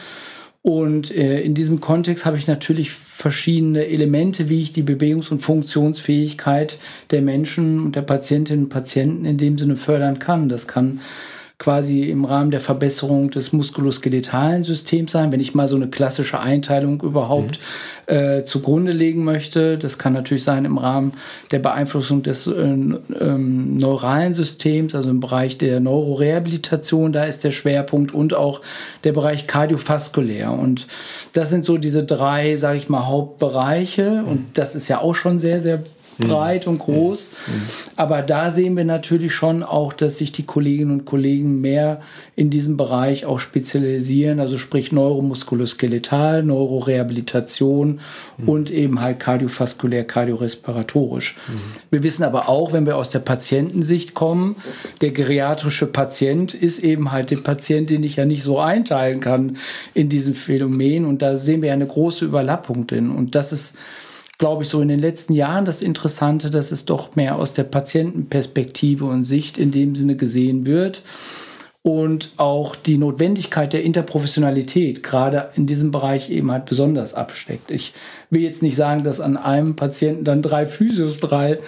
und 0.62 1.14
äh, 1.14 1.40
in 1.40 1.54
diesem 1.54 1.80
Kontext 1.80 2.26
habe 2.26 2.36
ich 2.36 2.46
natürlich 2.46 2.90
verschiedene 2.90 3.86
Elemente, 3.86 4.48
wie 4.48 4.60
ich 4.60 4.72
die 4.72 4.82
Bewegungs- 4.82 5.30
und 5.30 5.40
Funktionsfähigkeit 5.40 6.78
der 7.10 7.22
Menschen 7.22 7.80
und 7.80 7.96
der 7.96 8.02
Patientinnen 8.02 8.64
und 8.64 8.70
Patienten 8.70 9.24
in 9.24 9.38
dem 9.38 9.56
Sinne 9.56 9.76
fördern 9.76 10.18
kann. 10.18 10.48
Das 10.48 10.66
kann 10.66 11.00
quasi 11.58 12.04
im 12.04 12.24
Rahmen 12.24 12.52
der 12.52 12.60
Verbesserung 12.60 13.30
des 13.30 13.52
muskuloskeletalen 13.52 14.62
Systems 14.62 15.10
sein, 15.10 15.32
wenn 15.32 15.40
ich 15.40 15.56
mal 15.56 15.66
so 15.66 15.74
eine 15.74 15.88
klassische 15.88 16.38
Einteilung 16.38 17.02
überhaupt 17.02 17.58
mhm. 18.08 18.14
äh, 18.14 18.44
zugrunde 18.44 18.92
legen 18.92 19.24
möchte. 19.24 19.76
Das 19.76 19.98
kann 19.98 20.12
natürlich 20.12 20.44
sein 20.44 20.64
im 20.64 20.78
Rahmen 20.78 21.14
der 21.50 21.58
Beeinflussung 21.58 22.22
des 22.22 22.46
äh, 22.46 22.52
ähm, 22.62 23.76
neuralen 23.76 24.34
Systems, 24.34 24.94
also 24.94 25.10
im 25.10 25.18
Bereich 25.18 25.58
der 25.58 25.80
Neurorehabilitation, 25.80 27.12
da 27.12 27.24
ist 27.24 27.42
der 27.42 27.50
Schwerpunkt 27.50 28.14
und 28.14 28.34
auch 28.34 28.60
der 29.02 29.12
Bereich 29.12 29.48
kardiovaskulär. 29.48 30.52
Und 30.52 30.86
das 31.32 31.50
sind 31.50 31.64
so 31.64 31.76
diese 31.76 32.04
drei, 32.04 32.56
sage 32.56 32.78
ich 32.78 32.88
mal, 32.88 33.08
Hauptbereiche. 33.08 34.22
Und 34.24 34.46
das 34.54 34.76
ist 34.76 34.86
ja 34.86 35.00
auch 35.00 35.16
schon 35.16 35.40
sehr, 35.40 35.58
sehr 35.60 35.82
breit 36.18 36.66
und 36.66 36.78
groß. 36.78 37.32
Aber 37.96 38.22
da 38.22 38.50
sehen 38.50 38.76
wir 38.76 38.84
natürlich 38.84 39.34
schon 39.34 39.62
auch, 39.62 39.92
dass 39.92 40.18
sich 40.18 40.32
die 40.32 40.44
Kolleginnen 40.44 40.92
und 40.92 41.04
Kollegen 41.04 41.60
mehr 41.60 42.00
in 42.36 42.50
diesem 42.50 42.76
Bereich 42.76 43.26
auch 43.26 43.40
spezialisieren, 43.40 44.40
also 44.40 44.58
sprich 44.58 44.92
neuromuskuloskeletal, 44.92 46.42
Neurorehabilitation 46.42 48.00
mhm. 48.36 48.48
und 48.48 48.70
eben 48.70 49.00
halt 49.00 49.18
kardiovaskulär, 49.18 50.04
kardiorespiratorisch. 50.04 51.36
Mhm. 51.48 51.60
Wir 51.90 52.02
wissen 52.02 52.22
aber 52.22 52.48
auch, 52.48 52.72
wenn 52.72 52.86
wir 52.86 52.96
aus 52.96 53.10
der 53.10 53.18
Patientensicht 53.20 54.14
kommen, 54.14 54.56
der 55.00 55.10
geriatrische 55.10 55.86
Patient 55.86 56.54
ist 56.54 56.78
eben 56.78 57.12
halt 57.12 57.30
der 57.30 57.38
Patient, 57.38 57.90
den 57.90 58.04
ich 58.04 58.16
ja 58.16 58.24
nicht 58.24 58.42
so 58.42 58.58
einteilen 58.58 59.20
kann 59.20 59.56
in 59.94 60.08
diesem 60.08 60.34
Phänomen. 60.34 61.04
Und 61.04 61.22
da 61.22 61.38
sehen 61.38 61.62
wir 61.62 61.68
ja 61.68 61.74
eine 61.74 61.86
große 61.86 62.24
Überlappung 62.24 62.86
drin. 62.86 63.10
Und 63.10 63.34
das 63.34 63.52
ist 63.52 63.76
glaube 64.38 64.62
ich, 64.62 64.68
so 64.68 64.80
in 64.80 64.88
den 64.88 65.00
letzten 65.00 65.34
Jahren 65.34 65.64
das 65.64 65.82
Interessante, 65.82 66.48
dass 66.48 66.70
es 66.70 66.84
doch 66.84 67.16
mehr 67.16 67.36
aus 67.36 67.52
der 67.52 67.64
Patientenperspektive 67.64 69.04
und 69.04 69.24
Sicht 69.24 69.58
in 69.58 69.72
dem 69.72 69.96
Sinne 69.96 70.14
gesehen 70.16 70.64
wird. 70.64 71.02
Und 71.82 72.32
auch 72.36 72.76
die 72.76 72.98
Notwendigkeit 72.98 73.72
der 73.72 73.82
Interprofessionalität 73.82 75.02
gerade 75.02 75.50
in 75.54 75.66
diesem 75.66 75.90
Bereich 75.90 76.28
eben 76.28 76.50
halt 76.50 76.66
besonders 76.66 77.14
absteckt. 77.14 77.70
Ich 77.70 77.94
will 78.30 78.42
jetzt 78.42 78.62
nicht 78.62 78.76
sagen, 78.76 79.04
dass 79.04 79.20
an 79.20 79.36
einem 79.36 79.74
Patienten 79.74 80.24
dann 80.24 80.42
drei 80.42 80.66
Physios 80.66 81.18
drei 81.18 81.60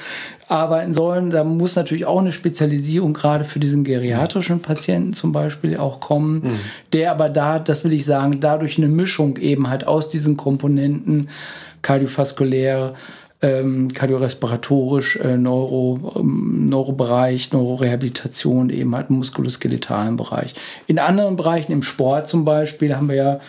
arbeiten 0.47 0.93
sollen. 0.93 1.31
Da 1.31 1.43
muss 1.43 1.77
natürlich 1.77 2.05
auch 2.05 2.19
eine 2.19 2.33
Spezialisierung 2.33 3.15
gerade 3.15 3.45
für 3.45 3.61
diesen 3.61 3.83
geriatrischen 3.83 4.61
Patienten 4.61 5.13
zum 5.15 5.33
Beispiel 5.33 5.77
auch 5.79 6.01
kommen, 6.01 6.43
mhm. 6.43 6.61
der 6.93 7.13
aber 7.13 7.31
da, 7.31 7.59
das 7.59 7.85
will 7.85 7.93
ich 7.93 8.05
sagen, 8.05 8.41
dadurch 8.41 8.77
eine 8.77 8.89
Mischung 8.89 9.39
eben 9.39 9.69
halt 9.69 9.87
aus 9.87 10.09
diesen 10.09 10.37
Komponenten 10.37 11.29
kardiovaskulär, 11.83 12.95
ähm, 13.43 13.89
kardiorespiratorisch, 13.89 15.17
äh, 15.17 15.37
Neuro, 15.37 16.13
ähm, 16.17 16.69
Neurobereich, 16.69 17.53
Neurorehabilitation, 17.53 18.69
eben 18.69 18.95
halt 18.95 19.09
muskuloskeletalen 19.09 20.17
Bereich. 20.17 20.55
In 20.87 20.99
anderen 20.99 21.37
Bereichen, 21.37 21.73
im 21.73 21.83
Sport 21.83 22.29
zum 22.29 22.45
Beispiel, 22.45 22.95
haben 22.95 23.09
wir 23.09 23.17
ja 23.17 23.41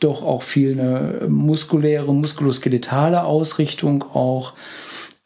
doch 0.00 0.22
auch 0.22 0.42
viel 0.42 0.72
eine 0.72 1.28
muskuläre, 1.28 2.12
muskuloskeletale 2.12 3.24
Ausrichtung 3.24 4.04
auch. 4.12 4.52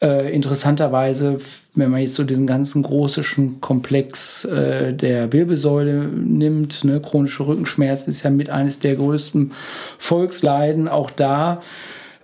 Äh, 0.01 0.33
interessanterweise, 0.33 1.37
wenn 1.75 1.91
man 1.91 2.01
jetzt 2.01 2.15
so 2.15 2.23
den 2.23 2.47
ganzen 2.47 2.81
großen 2.81 3.61
Komplex 3.61 4.45
äh, 4.45 4.93
der 4.93 5.31
Wirbelsäule 5.33 6.05
nimmt, 6.05 6.83
ne, 6.83 7.01
chronische 7.01 7.45
Rückenschmerz 7.45 8.07
ist 8.07 8.23
ja 8.23 8.29
mit 8.29 8.49
eines 8.49 8.79
der 8.79 8.95
größten 8.95 9.51
Volksleiden, 9.97 10.87
auch 10.87 11.09
da 11.09 11.61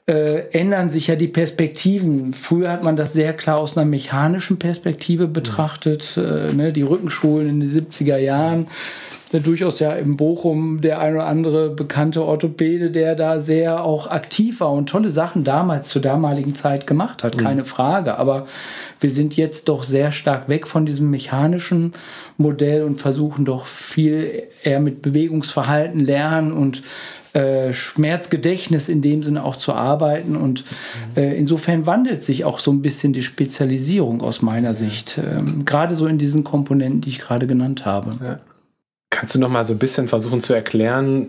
äh, 0.09 0.49
ändern 0.53 0.89
sich 0.89 1.05
ja 1.05 1.15
die 1.15 1.27
Perspektiven. 1.27 2.33
Früher 2.33 2.71
hat 2.71 2.83
man 2.83 2.95
das 2.95 3.13
sehr 3.13 3.33
klar 3.33 3.59
aus 3.59 3.77
einer 3.77 3.85
mechanischen 3.85 4.57
Perspektive 4.57 5.27
betrachtet. 5.27 6.17
Äh, 6.17 6.51
ne, 6.51 6.73
die 6.73 6.81
Rückenschulen 6.81 7.47
in 7.47 7.59
den 7.59 7.69
70er 7.69 8.17
Jahren. 8.17 8.65
Da 9.31 9.37
durchaus 9.37 9.79
ja 9.79 9.91
im 9.91 10.17
Bochum 10.17 10.81
der 10.81 10.99
ein 10.99 11.13
oder 11.13 11.27
andere 11.27 11.69
bekannte 11.69 12.23
Orthopäde, 12.23 12.89
der 12.89 13.13
da 13.13 13.39
sehr 13.39 13.83
auch 13.83 14.09
aktiv 14.09 14.61
war 14.61 14.71
und 14.71 14.89
tolle 14.89 15.11
Sachen 15.11 15.43
damals 15.43 15.89
zur 15.89 16.01
damaligen 16.01 16.55
Zeit 16.55 16.87
gemacht 16.87 17.23
hat, 17.23 17.37
keine 17.37 17.61
mhm. 17.61 17.67
Frage. 17.67 18.17
Aber 18.17 18.47
wir 18.99 19.11
sind 19.11 19.37
jetzt 19.37 19.69
doch 19.69 19.83
sehr 19.83 20.11
stark 20.11 20.49
weg 20.49 20.65
von 20.65 20.87
diesem 20.87 21.11
mechanischen 21.11 21.93
Modell 22.37 22.81
und 22.81 22.99
versuchen 22.99 23.45
doch 23.45 23.67
viel 23.67 24.47
eher 24.63 24.79
mit 24.79 25.03
Bewegungsverhalten 25.03 25.99
lernen 25.99 26.51
und 26.51 26.81
äh, 27.33 27.73
Schmerzgedächtnis 27.73 28.89
in 28.89 29.01
dem 29.01 29.23
Sinne 29.23 29.43
auch 29.43 29.55
zu 29.55 29.73
arbeiten. 29.73 30.35
Und 30.35 30.63
äh, 31.15 31.37
insofern 31.37 31.85
wandelt 31.85 32.23
sich 32.23 32.45
auch 32.45 32.59
so 32.59 32.71
ein 32.71 32.81
bisschen 32.81 33.13
die 33.13 33.23
Spezialisierung 33.23 34.21
aus 34.21 34.41
meiner 34.41 34.73
Sicht, 34.73 35.19
ähm, 35.19 35.65
gerade 35.65 35.95
so 35.95 36.07
in 36.07 36.17
diesen 36.17 36.43
Komponenten, 36.43 37.01
die 37.01 37.09
ich 37.09 37.19
gerade 37.19 37.47
genannt 37.47 37.85
habe. 37.85 38.17
Ja. 38.23 38.39
Kannst 39.09 39.35
du 39.35 39.39
noch 39.39 39.49
mal 39.49 39.65
so 39.65 39.73
ein 39.73 39.79
bisschen 39.79 40.07
versuchen 40.07 40.41
zu 40.41 40.53
erklären, 40.53 41.27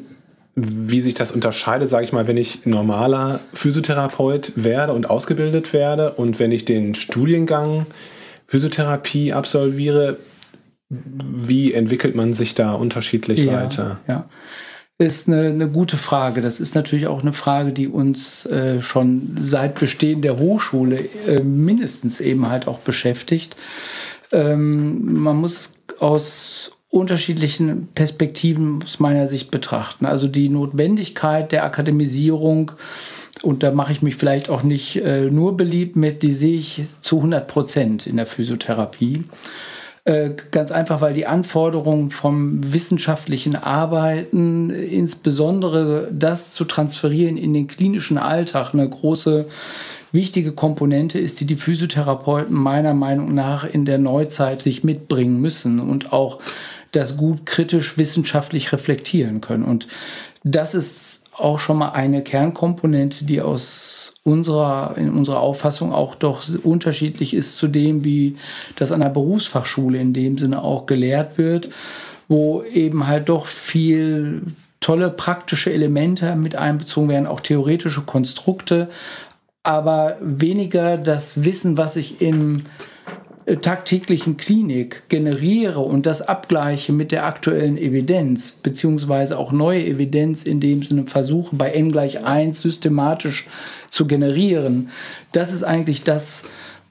wie 0.55 1.01
sich 1.01 1.15
das 1.15 1.33
unterscheidet, 1.33 1.89
sage 1.89 2.05
ich 2.05 2.13
mal, 2.13 2.27
wenn 2.27 2.37
ich 2.37 2.67
normaler 2.67 3.41
Physiotherapeut 3.55 4.53
werde 4.57 4.93
und 4.93 5.09
ausgebildet 5.09 5.73
werde 5.73 6.13
und 6.13 6.39
wenn 6.39 6.53
ich 6.53 6.65
den 6.65 6.95
Studiengang 6.95 7.87
Physiotherapie 8.47 9.33
absolviere, 9.33 10.19
wie 10.89 11.73
entwickelt 11.73 12.17
man 12.17 12.35
sich 12.35 12.55
da 12.55 12.73
unterschiedlich 12.73 13.41
ja, 13.41 13.53
weiter? 13.53 14.01
Ja, 14.09 14.29
ist 15.01 15.29
eine, 15.29 15.49
eine 15.49 15.69
gute 15.69 15.97
Frage. 15.97 16.43
Das 16.43 16.61
ist 16.61 16.75
natürlich 16.75 17.07
auch 17.07 17.23
eine 17.23 17.33
Frage, 17.33 17.73
die 17.73 17.89
uns 17.89 18.45
äh, 18.47 18.83
schon 18.83 19.35
seit 19.39 19.81
Bestehen 19.81 20.21
der 20.21 20.39
Hochschule 20.39 21.09
äh, 21.27 21.43
mindestens 21.43 22.21
eben 22.21 22.49
halt 22.49 22.69
auch 22.69 22.81
beschäftigt. 22.81 23.57
Ähm, 24.31 25.23
man 25.23 25.37
muss 25.37 25.75
aus 25.99 26.73
unterschiedlichen 26.91 27.89
Perspektiven 27.95 28.83
aus 28.83 29.01
meiner 29.01 29.27
Sicht 29.27 29.51
betrachten. 29.51 30.05
Also 30.05 30.27
die 30.27 30.49
Notwendigkeit 30.49 31.51
der 31.51 31.65
Akademisierung, 31.65 32.73
und 33.43 33.63
da 33.63 33.71
mache 33.71 33.93
ich 33.93 34.03
mich 34.03 34.17
vielleicht 34.17 34.51
auch 34.51 34.63
nicht 34.65 34.97
äh, 34.97 35.31
nur 35.31 35.57
beliebt 35.57 35.97
mit, 35.97 36.23
die 36.23 36.33
sehe 36.33 36.59
ich 36.59 36.83
zu 37.01 37.17
100 37.17 37.49
Prozent 37.49 38.07
in 38.07 38.17
der 38.17 38.27
Physiotherapie. 38.27 39.25
Äh, 40.11 40.35
ganz 40.51 40.73
einfach, 40.73 41.01
weil 41.01 41.15
die 41.15 41.27
Anforderungen 41.27 42.11
vom 42.11 42.73
wissenschaftlichen 42.73 43.55
Arbeiten, 43.55 44.71
insbesondere 44.71 46.09
das 46.11 46.53
zu 46.55 46.65
transferieren 46.65 47.37
in 47.37 47.55
den 47.55 47.69
klinischen 47.69 48.19
Alltag, 48.19 48.71
eine 48.73 48.89
große 48.89 49.47
wichtige 50.11 50.51
Komponente 50.51 51.21
ist, 51.21 51.39
die 51.39 51.45
die 51.45 51.55
Physiotherapeuten 51.55 52.57
meiner 52.57 52.93
Meinung 52.93 53.35
nach 53.35 53.65
in 53.65 53.85
der 53.85 53.99
Neuzeit 53.99 54.59
sich 54.59 54.83
mitbringen 54.83 55.41
müssen 55.41 55.79
und 55.79 56.13
auch 56.13 56.41
das 56.91 57.17
gut 57.17 57.47
kritisch 57.47 57.97
wissenschaftlich 57.97 58.73
reflektieren 58.73 59.41
können. 59.41 59.63
Und 59.63 59.87
das 60.43 60.75
ist 60.75 61.25
auch 61.37 61.59
schon 61.59 61.79
mal 61.79 61.91
eine 61.91 62.23
Kernkomponente, 62.23 63.25
die 63.25 63.41
aus 63.41 64.15
unserer, 64.23 64.95
in 64.97 65.11
unserer 65.11 65.41
Auffassung 65.41 65.93
auch 65.93 66.15
doch 66.15 66.43
unterschiedlich 66.63 67.35
ist 67.35 67.57
zu 67.57 67.69
dem, 67.69 68.05
wie 68.05 68.37
das 68.77 68.93
an 68.93 69.01
der 69.01 69.09
Berufsfachschule 69.11 69.99
in 69.99 70.13
dem 70.13 70.39
Sinne 70.39 70.63
auch 70.63 70.87
gelehrt 70.87 71.37
wird, 71.39 71.71
wo 72.29 72.63
eben 72.63 73.07
halt 73.07 73.29
doch 73.29 73.47
viel 73.47 74.43
tolle 74.81 75.11
praktische 75.11 75.73
Elemente 75.73 76.37
mit 76.37 76.57
einbezogen 76.57 77.09
werden, 77.09 77.27
auch 77.27 77.41
theoretische 77.41 78.03
Konstrukte, 78.03 78.89
aber 79.63 80.17
weniger 80.23 80.97
das 80.97 81.45
Wissen, 81.45 81.77
was 81.77 81.97
ich 81.97 82.23
im 82.23 82.63
tagtäglichen 83.63 84.37
Klinik 84.37 85.09
generiere 85.09 85.81
und 85.81 86.07
das 86.07 86.23
abgleiche 86.23 86.93
mit 86.93 87.11
der 87.11 87.27
aktuellen 87.27 87.79
Evidenz, 87.79 88.53
beziehungsweise 88.53 89.39
auch 89.39 89.51
neue 89.51 89.85
Evidenz 89.85 90.43
in 90.43 90.61
dem 90.61 90.83
Sinne 90.83 91.07
versuche, 91.07 91.57
bei 91.57 91.71
n 91.71 91.91
gleich 91.91 92.25
1 92.25 92.61
systematisch 92.61 93.49
zu 93.89 94.07
generieren, 94.07 94.91
das 95.33 95.53
ist 95.53 95.65
eigentlich 95.65 96.05
das, 96.05 96.45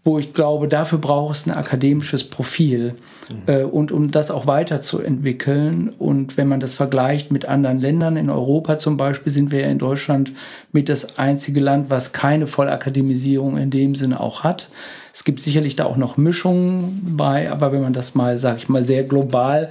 wo 0.05 0.17
ich 0.17 0.33
glaube, 0.33 0.67
dafür 0.67 0.97
braucht 0.97 1.35
es 1.35 1.45
ein 1.45 1.51
akademisches 1.51 2.23
Profil. 2.23 2.95
Mhm. 3.29 3.35
Äh, 3.47 3.63
und 3.63 3.91
um 3.91 4.11
das 4.11 4.31
auch 4.31 4.47
weiterzuentwickeln. 4.47 5.89
Und 5.89 6.37
wenn 6.37 6.47
man 6.47 6.59
das 6.59 6.73
vergleicht 6.73 7.31
mit 7.31 7.45
anderen 7.45 7.79
Ländern, 7.79 8.15
in 8.15 8.29
Europa 8.29 8.77
zum 8.77 8.97
Beispiel, 8.97 9.31
sind 9.31 9.51
wir 9.51 9.65
in 9.65 9.77
Deutschland 9.77 10.31
mit 10.71 10.89
das 10.89 11.19
einzige 11.19 11.59
Land, 11.59 11.89
was 11.89 12.13
keine 12.13 12.47
Vollakademisierung 12.47 13.57
in 13.57 13.69
dem 13.69 13.93
Sinne 13.93 14.19
auch 14.19 14.43
hat. 14.43 14.69
Es 15.19 15.25
gibt 15.25 15.41
sicherlich 15.41 15.75
da 15.75 15.83
auch 15.83 15.97
noch 15.97 16.15
Mischungen 16.15 17.17
bei, 17.17 17.51
aber 17.51 17.73
wenn 17.73 17.81
man 17.81 17.91
das 17.91 18.15
mal, 18.15 18.37
sage 18.37 18.59
ich 18.59 18.69
mal, 18.69 18.81
sehr 18.81 19.03
global 19.03 19.69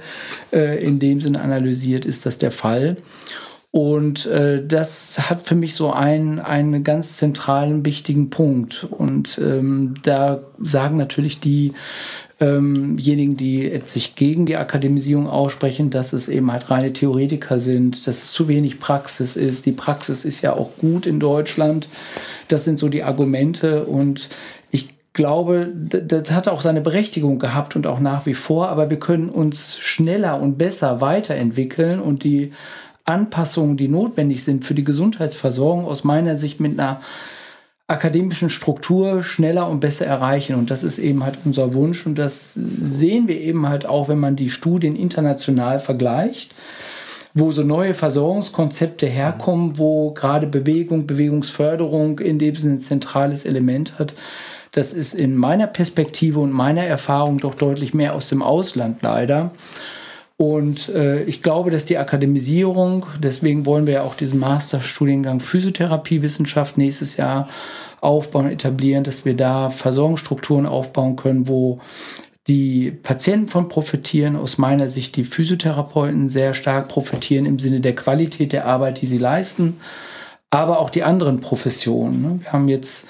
äh, 0.53 0.77
in 0.85 0.99
dem 0.99 1.21
Sinne 1.21 1.41
analysiert, 1.41 2.05
ist 2.05 2.27
das 2.27 2.37
der 2.37 2.51
Fall. 2.51 2.97
Und 3.71 4.27
äh, 4.27 4.63
das 4.63 5.27
hat 5.27 5.41
für 5.41 5.55
mich 5.55 5.73
so 5.73 5.91
einen, 5.91 6.37
einen 6.37 6.83
ganz 6.83 7.17
zentralen, 7.17 7.83
wichtigen 7.83 8.29
Punkt. 8.29 8.87
Und 8.91 9.41
ähm, 9.43 9.95
da 10.03 10.43
sagen 10.59 10.97
natürlich 10.97 11.39
die 11.39 11.73
diejenigen, 12.41 13.35
die 13.35 13.81
sich 13.85 14.15
gegen 14.15 14.45
die 14.45 14.55
Akademisierung 14.55 15.27
aussprechen, 15.27 15.89
dass 15.89 16.13
es 16.13 16.29
eben 16.29 16.49
halt 16.53 16.71
reine 16.71 16.93
Theoretiker 16.93 17.59
sind, 17.59 18.07
dass 18.07 18.23
es 18.23 18.31
zu 18.31 18.47
wenig 18.47 18.79
Praxis 18.79 19.35
ist. 19.35 19.65
Die 19.65 19.73
Praxis 19.73 20.23
ist 20.23 20.41
ja 20.41 20.53
auch 20.53 20.69
gut 20.77 21.05
in 21.05 21.19
Deutschland. 21.19 21.89
Das 22.47 22.63
sind 22.63 22.79
so 22.79 22.87
die 22.87 23.03
Argumente 23.03 23.83
und 23.83 24.29
glaube, 25.19 25.67
das 25.75 26.31
hat 26.31 26.47
auch 26.47 26.61
seine 26.61 26.79
Berechtigung 26.79 27.39
gehabt 27.39 27.75
und 27.75 27.85
auch 27.87 27.99
nach 27.99 28.25
wie 28.25 28.33
vor, 28.33 28.69
aber 28.69 28.89
wir 28.89 28.99
können 28.99 29.27
uns 29.27 29.77
schneller 29.77 30.39
und 30.39 30.57
besser 30.57 31.01
weiterentwickeln 31.01 31.99
und 31.99 32.23
die 32.23 32.53
Anpassungen, 33.03 33.75
die 33.75 33.89
notwendig 33.89 34.45
sind 34.45 34.63
für 34.63 34.73
die 34.73 34.85
Gesundheitsversorgung, 34.85 35.83
aus 35.83 36.05
meiner 36.05 36.37
Sicht 36.37 36.61
mit 36.61 36.79
einer 36.79 37.01
akademischen 37.87 38.49
Struktur 38.49 39.21
schneller 39.21 39.67
und 39.67 39.81
besser 39.81 40.05
erreichen. 40.05 40.55
Und 40.55 40.71
das 40.71 40.85
ist 40.85 40.99
eben 40.99 41.25
halt 41.25 41.39
unser 41.43 41.73
Wunsch. 41.73 42.05
Und 42.05 42.17
das 42.17 42.53
sehen 42.53 43.27
wir 43.27 43.41
eben 43.41 43.67
halt 43.67 43.85
auch, 43.85 44.07
wenn 44.07 44.19
man 44.19 44.37
die 44.37 44.49
Studien 44.49 44.95
international 44.95 45.81
vergleicht, 45.81 46.55
wo 47.33 47.51
so 47.51 47.63
neue 47.63 47.93
Versorgungskonzepte 47.93 49.05
herkommen, 49.05 49.77
wo 49.77 50.11
gerade 50.13 50.47
Bewegung, 50.47 51.07
Bewegungsförderung 51.07 52.19
in 52.19 52.39
dem 52.39 52.55
Sinne 52.55 52.75
ein 52.75 52.79
zentrales 52.79 53.43
Element 53.43 53.99
hat 53.99 54.13
Das 54.71 54.93
ist 54.93 55.13
in 55.13 55.35
meiner 55.35 55.67
Perspektive 55.67 56.39
und 56.39 56.51
meiner 56.51 56.83
Erfahrung 56.83 57.39
doch 57.39 57.55
deutlich 57.55 57.93
mehr 57.93 58.13
aus 58.13 58.29
dem 58.29 58.41
Ausland 58.41 59.01
leider. 59.01 59.51
Und 60.37 60.87
äh, 60.89 61.23
ich 61.23 61.41
glaube, 61.43 61.69
dass 61.69 61.83
die 61.83 61.97
Akademisierung, 61.97 63.05
deswegen 63.21 63.65
wollen 63.65 63.85
wir 63.87 63.95
ja 63.95 64.01
auch 64.03 64.15
diesen 64.15 64.39
Masterstudiengang 64.39 65.41
Physiotherapiewissenschaft 65.41 66.77
nächstes 66.77 67.17
Jahr 67.17 67.49
aufbauen, 67.99 68.49
etablieren, 68.49 69.03
dass 69.03 69.25
wir 69.25 69.35
da 69.35 69.69
Versorgungsstrukturen 69.69 70.65
aufbauen 70.65 71.17
können, 71.17 71.49
wo 71.49 71.81
die 72.47 72.91
Patienten 72.91 73.49
von 73.49 73.67
profitieren, 73.67 74.37
aus 74.37 74.57
meiner 74.57 74.87
Sicht 74.87 75.17
die 75.17 75.25
Physiotherapeuten 75.25 76.29
sehr 76.29 76.53
stark 76.53 76.87
profitieren 76.87 77.45
im 77.45 77.59
Sinne 77.59 77.81
der 77.81 77.95
Qualität 77.95 78.53
der 78.53 78.65
Arbeit, 78.65 79.01
die 79.01 79.07
sie 79.07 79.17
leisten, 79.17 79.77
aber 80.49 80.79
auch 80.79 80.89
die 80.89 81.03
anderen 81.03 81.41
Professionen. 81.41 82.21
Ne? 82.21 82.39
Wir 82.41 82.53
haben 82.53 82.69
jetzt 82.69 83.07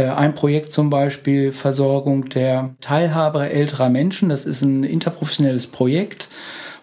ein 0.00 0.34
Projekt 0.34 0.72
zum 0.72 0.88
Beispiel 0.88 1.52
Versorgung 1.52 2.28
der 2.30 2.74
Teilhaber 2.80 3.50
älterer 3.50 3.90
Menschen. 3.90 4.30
Das 4.30 4.46
ist 4.46 4.62
ein 4.62 4.84
interprofessionelles 4.84 5.66
Projekt, 5.66 6.28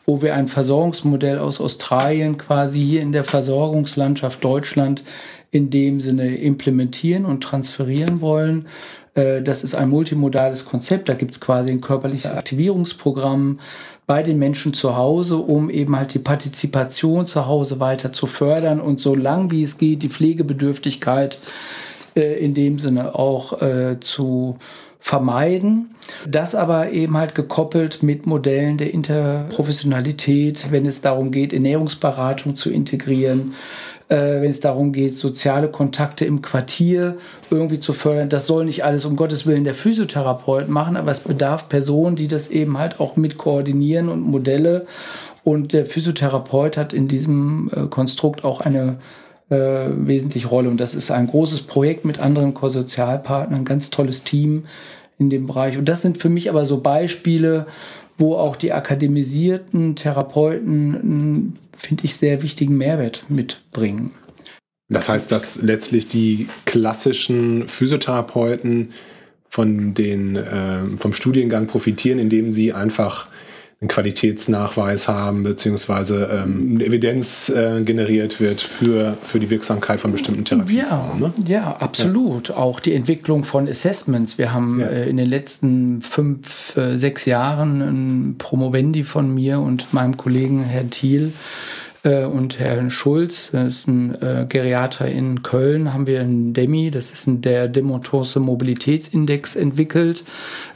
wo 0.06 0.22
wir 0.22 0.36
ein 0.36 0.48
Versorgungsmodell 0.48 1.40
aus 1.40 1.60
Australien 1.60 2.38
quasi 2.38 2.80
hier 2.80 3.02
in 3.02 3.12
der 3.12 3.24
Versorgungslandschaft 3.24 4.44
Deutschland 4.44 5.04
in 5.50 5.72
dem 5.72 6.00
Sinne 6.00 6.36
implementieren 6.36 7.26
und 7.26 7.42
transferieren 7.42 8.22
wollen. 8.22 8.68
Äh, 9.16 9.42
das 9.42 9.64
ist 9.64 9.74
ein 9.74 9.90
multimodales 9.90 10.66
Konzept. 10.66 11.10
Da 11.10 11.16
gibt 11.16 11.32
es 11.32 11.42
quasi 11.42 11.72
ein 11.72 11.82
körperliches 11.82 12.32
Aktivierungsprogramm 12.32 13.60
bei 14.06 14.22
den 14.22 14.38
Menschen 14.38 14.76
zu 14.76 14.96
Hause, 14.96 15.38
um 15.38 15.72
eben 15.72 15.96
halt 15.96 16.14
die 16.14 16.20
Partizipation 16.20 17.26
zu 17.26 17.48
Hause 17.48 17.80
weiter 17.80 18.14
zu 18.14 18.28
fördern 18.28 18.80
und 18.80 19.00
so 19.00 19.16
lang 19.16 19.50
wie 19.50 19.64
es 19.64 19.80
geht 19.80 20.04
die 20.04 20.10
Pflegebedürftigkeit 20.10 21.36
äh, 21.36 21.89
in 22.16 22.54
dem 22.54 22.80
Sinne 22.80 23.16
auch 23.16 23.62
äh, 23.62 24.00
zu 24.00 24.58
vermeiden. 25.00 25.92
Das 26.28 26.56
aber 26.56 26.92
eben 26.92 27.18
halt 27.18 27.34
gekoppelt 27.34 28.04
mit 28.04 28.26
Modellen 28.26 28.78
der 28.78 28.94
Interprofessionalität, 28.94 30.72
wenn 30.72 30.86
es 30.86 31.02
darum 31.02 31.32
geht, 31.32 31.54
Ernährungsberatung 31.54 32.56
zu 32.56 32.70
integrieren, 32.70 33.54
äh, 34.10 34.42
wenn 34.42 34.50
es 34.50 34.60
darum 34.60 34.92
geht, 34.92 35.16
soziale 35.16 35.70
Kontakte 35.70 36.26
im 36.26 36.42
Quartier 36.42 37.18
irgendwie 37.50 37.80
zu 37.80 37.94
fördern. 37.94 38.28
Das 38.28 38.46
soll 38.46 38.66
nicht 38.66 38.84
alles 38.84 39.06
um 39.06 39.16
Gottes 39.16 39.46
Willen 39.46 39.64
der 39.64 39.76
Physiotherapeut 39.76 40.68
machen, 40.68 40.98
aber 40.98 41.12
es 41.12 41.22
bedarf 41.22 41.70
Personen, 41.70 42.16
die 42.16 42.28
das 42.28 42.50
eben 42.50 42.78
halt 42.78 43.00
auch 43.00 43.16
mit 43.16 43.38
koordinieren 43.38 44.10
und 44.10 44.22
Modelle. 44.22 44.86
Und 45.46 45.72
der 45.72 45.86
Physiotherapeut 45.86 46.76
hat 46.76 46.92
in 46.92 47.08
diesem 47.08 47.72
äh, 47.74 47.88
Konstrukt 47.88 48.44
auch 48.44 48.60
eine 48.60 48.98
äh, 49.50 49.88
wesentlich 49.90 50.50
Rolle. 50.50 50.70
Und 50.70 50.78
das 50.78 50.96
ist 50.96 51.12
ein 51.12 51.28
großes 51.28 51.62
Projekt 51.64 52.06
mit 52.06 52.20
anderen 52.20 52.54
Konsortialpartnern, 52.54 53.62
ein 53.62 53.66
ganz 53.66 53.90
tolles 53.90 54.24
Team 54.24 54.66
in 55.18 55.30
dem 55.30 55.48
Bereich. 55.48 55.78
Und 55.78 55.86
das 55.86 56.02
sind 56.02 56.18
für 56.18 56.30
mich 56.30 56.50
aber 56.50 56.66
so 56.66 56.80
Beispiele, 56.80 57.68
wo 58.18 58.36
auch 58.36 58.56
die 58.56 58.74
akademisierten 58.74 59.96
Therapeuten 59.96 61.58
finde 61.80 62.04
ich, 62.04 62.16
sehr 62.16 62.44
wichtigen 62.44 62.78
Mehrwert 62.78 63.24
mitbringen. 63.30 64.12
Das 64.90 65.10
heißt, 65.10 65.32
dass 65.32 65.62
letztlich 65.62 66.08
die 66.08 66.48
klassischen 66.66 67.68
Physiotherapeuten 67.68 68.92
von 69.48 69.94
den, 69.94 70.36
äh, 70.36 70.80
vom 71.00 71.14
Studiengang 71.14 71.68
profitieren, 71.68 72.20
indem 72.20 72.52
sie 72.52 72.74
einfach 72.74 73.28
einen 73.82 73.88
Qualitätsnachweis 73.88 75.08
haben, 75.08 75.44
beziehungsweise 75.44 76.30
ähm, 76.34 76.82
Evidenz 76.82 77.48
äh, 77.48 77.82
generiert 77.82 78.42
wird 78.42 78.62
für, 78.62 79.18
für 79.24 79.40
die 79.40 79.50
Wirksamkeit 79.50 80.02
von 80.02 80.12
bestimmten 80.12 80.44
Therapieformen. 80.44 81.22
Ja, 81.22 81.28
ne? 81.28 81.34
ja 81.48 81.78
absolut. 81.78 82.50
Ja. 82.50 82.58
Auch 82.58 82.82
die 82.82 82.94
Entwicklung 82.94 83.46
von 83.46 83.70
Assessments. 83.70 84.38
Wir 84.38 84.52
haben 84.52 84.82
ja. 84.82 84.88
äh, 84.88 85.10
in 85.10 85.16
den 85.16 85.28
letzten 85.28 86.02
fünf, 86.02 86.76
äh, 86.76 86.98
sechs 86.98 87.24
Jahren 87.24 87.82
ein 87.82 88.36
Promovendi 88.38 89.06
von 89.06 89.34
mir 89.34 89.62
und 89.62 89.94
meinem 89.94 90.18
Kollegen 90.18 90.62
Herrn 90.62 90.90
Thiel 90.90 91.32
und 92.04 92.60
Herrn 92.60 92.92
Schulz, 92.92 93.50
das 93.52 93.80
ist 93.80 93.88
ein 93.88 94.16
äh, 94.22 94.46
Geriater 94.48 95.08
in 95.08 95.44
Köln, 95.44 95.94
haben 95.94 96.08
wir 96.08 96.22
einen 96.22 96.54
DEMI, 96.54 96.92
das 96.92 97.12
ist 97.12 97.28
ein, 97.28 97.42
der 97.42 97.68
Demontorse 97.68 98.40
Mobilitätsindex 98.40 99.58
entwickelt, 99.58 100.24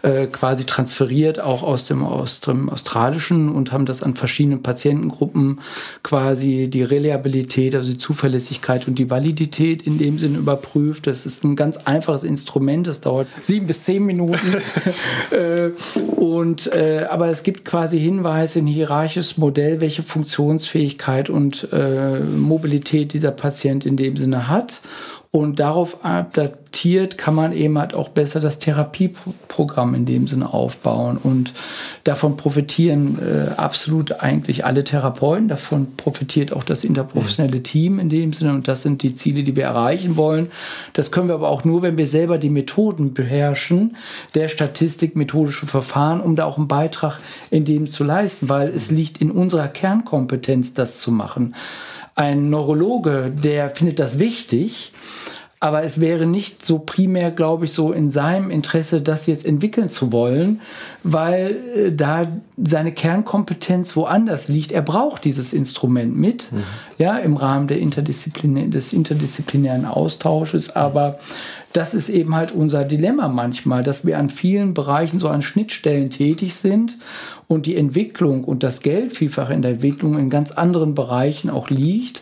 äh, 0.02 0.28
quasi 0.28 0.66
transferiert 0.66 1.40
auch 1.40 1.64
aus 1.64 1.86
dem, 1.86 2.04
aus 2.04 2.42
dem 2.42 2.70
Australischen 2.70 3.56
und 3.56 3.72
haben 3.72 3.86
das 3.86 4.04
an 4.04 4.16
verschiedenen 4.16 4.64
Patientengruppen 4.64 5.62
quasi 6.04 6.68
die 6.70 6.84
Reliabilität, 6.84 7.74
also 7.74 7.90
die 7.90 7.98
Zuverlässigkeit 7.98 8.90
und 8.90 9.00
die 9.00 9.10
Validität 9.10 9.82
in 9.82 9.98
dem 10.00 10.20
Sinn 10.20 10.36
überprüft. 10.36 11.08
Das 11.08 11.26
ist 11.26 11.46
ein 11.46 11.56
ganz 11.56 11.78
einfaches 11.78 12.26
Instrument, 12.26 12.86
das 12.86 13.00
dauert 13.00 13.28
sieben 13.40 13.68
bis 13.68 13.86
zehn 13.86 14.06
Minuten. 14.06 14.58
äh, 15.32 15.70
und, 16.20 16.68
äh, 16.68 17.06
aber 17.10 17.28
es 17.30 17.44
gibt 17.44 17.64
quasi 17.64 17.98
Hinweise, 17.98 18.60
ein 18.60 18.68
hierarchisches 18.68 19.38
Modell, 19.38 19.80
welche 19.80 20.04
Funktionsfähigkeit 20.04 21.13
Fähigkeit 21.14 21.30
und 21.30 21.68
äh, 21.72 22.20
Mobilität 22.20 23.14
dieser 23.14 23.32
Patient 23.32 23.86
in 23.86 23.98
dem 23.98 24.18
Sinne 24.18 24.48
hat. 24.48 24.82
Und 25.36 25.60
darauf 25.60 26.06
adaptiert 26.06 27.18
kann 27.18 27.34
man 27.34 27.54
eben 27.54 27.80
halt 27.80 27.96
auch 27.96 28.10
besser 28.10 28.40
das 28.40 28.60
Therapieprogramm 28.60 29.96
in 29.96 30.06
dem 30.06 30.28
Sinne 30.28 30.54
aufbauen. 30.54 31.18
Und 31.18 31.54
davon 32.04 32.38
profitieren 32.38 33.18
äh, 33.18 33.50
absolut 33.60 34.22
eigentlich 34.22 34.64
alle 34.64 34.84
Therapeuten. 34.84 35.48
Davon 35.48 35.96
profitiert 35.98 36.54
auch 36.54 36.64
das 36.64 36.84
interprofessionelle 36.84 37.58
mhm. 37.58 37.64
Team 37.64 37.98
in 37.98 38.10
dem 38.10 38.32
Sinne. 38.32 38.52
Und 38.52 38.68
das 38.68 38.84
sind 38.84 39.02
die 39.02 39.16
Ziele, 39.16 39.42
die 39.42 39.56
wir 39.56 39.64
erreichen 39.64 40.18
wollen. 40.18 40.50
Das 40.94 41.10
können 41.10 41.30
wir 41.30 41.34
aber 41.34 41.50
auch 41.50 41.64
nur, 41.64 41.82
wenn 41.82 41.98
wir 41.98 42.06
selber 42.06 42.38
die 42.38 42.52
Methoden 42.52 43.16
beherrschen, 43.16 43.98
der 44.36 44.50
Statistik, 44.50 45.16
methodische 45.16 45.66
Verfahren, 45.66 46.22
um 46.22 46.36
da 46.36 46.46
auch 46.46 46.60
einen 46.60 46.68
Beitrag 46.68 47.20
in 47.50 47.66
dem 47.66 47.88
zu 47.88 48.04
leisten, 48.04 48.50
weil 48.50 48.70
es 48.70 48.92
liegt 48.92 49.18
in 49.18 49.32
unserer 49.32 49.68
Kernkompetenz, 49.68 50.76
das 50.76 51.00
zu 51.00 51.12
machen. 51.12 51.56
Ein 52.16 52.50
Neurologe, 52.50 53.32
der 53.32 53.70
findet 53.70 54.00
das 54.00 54.20
wichtig, 54.20 54.94
aber 55.64 55.84
es 55.84 56.02
wäre 56.02 56.26
nicht 56.26 56.66
so 56.66 56.78
primär, 56.78 57.32
glaube 57.32 57.64
ich, 57.64 57.72
so 57.72 57.94
in 57.94 58.10
seinem 58.12 58.52
Interesse, 58.52 59.02
das 59.02 59.28
jetzt 59.28 59.46
entwickeln 59.46 59.88
zu 59.88 60.12
wollen, 60.12 60.60
weil 61.04 61.56
äh, 61.74 61.92
da 61.94 62.28
seine 62.62 62.92
Kernkompetenz 62.92 63.96
woanders 63.96 64.50
liegt. 64.50 64.74
Er 64.74 64.82
braucht 64.82 65.24
dieses 65.24 65.54
Instrument 65.54 66.18
mit, 66.18 66.52
mhm. 66.52 66.64
ja, 66.98 67.16
im 67.16 67.38
Rahmen 67.38 67.68
der 67.68 67.80
Interdisziplinä 67.80 68.68
des 68.68 68.92
interdisziplinären 68.92 69.86
Austausches, 69.86 70.76
aber 70.76 71.18
das 71.72 71.96
ist 71.96 72.10
eben 72.10 72.36
halt 72.36 72.52
unser 72.52 72.84
Dilemma 72.84 73.30
manchmal, 73.30 73.84
dass 73.84 74.06
wir 74.06 74.20
an 74.20 74.30
vielen 74.30 74.74
Bereichen 74.74 75.18
so 75.18 75.30
an 75.30 75.42
Schnittstellen 75.42 76.10
tätig 76.10 76.56
sind 76.56 76.98
und 77.48 77.66
die 77.66 77.78
Entwicklung 77.78 78.44
und 78.44 78.64
das 78.64 78.82
Geld 78.82 79.14
vielfach 79.14 79.50
in 79.50 79.62
der 79.62 79.72
Entwicklung 79.72 80.20
in 80.20 80.30
ganz 80.30 80.52
anderen 80.52 80.94
Bereichen 80.94 81.50
auch 81.50 81.70
liegt 81.70 82.22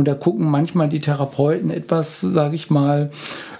und 0.00 0.08
da 0.08 0.14
gucken 0.14 0.48
manchmal 0.50 0.88
die 0.88 1.02
Therapeuten 1.02 1.70
etwas, 1.70 2.22
sage 2.22 2.56
ich 2.56 2.70
mal, 2.70 3.10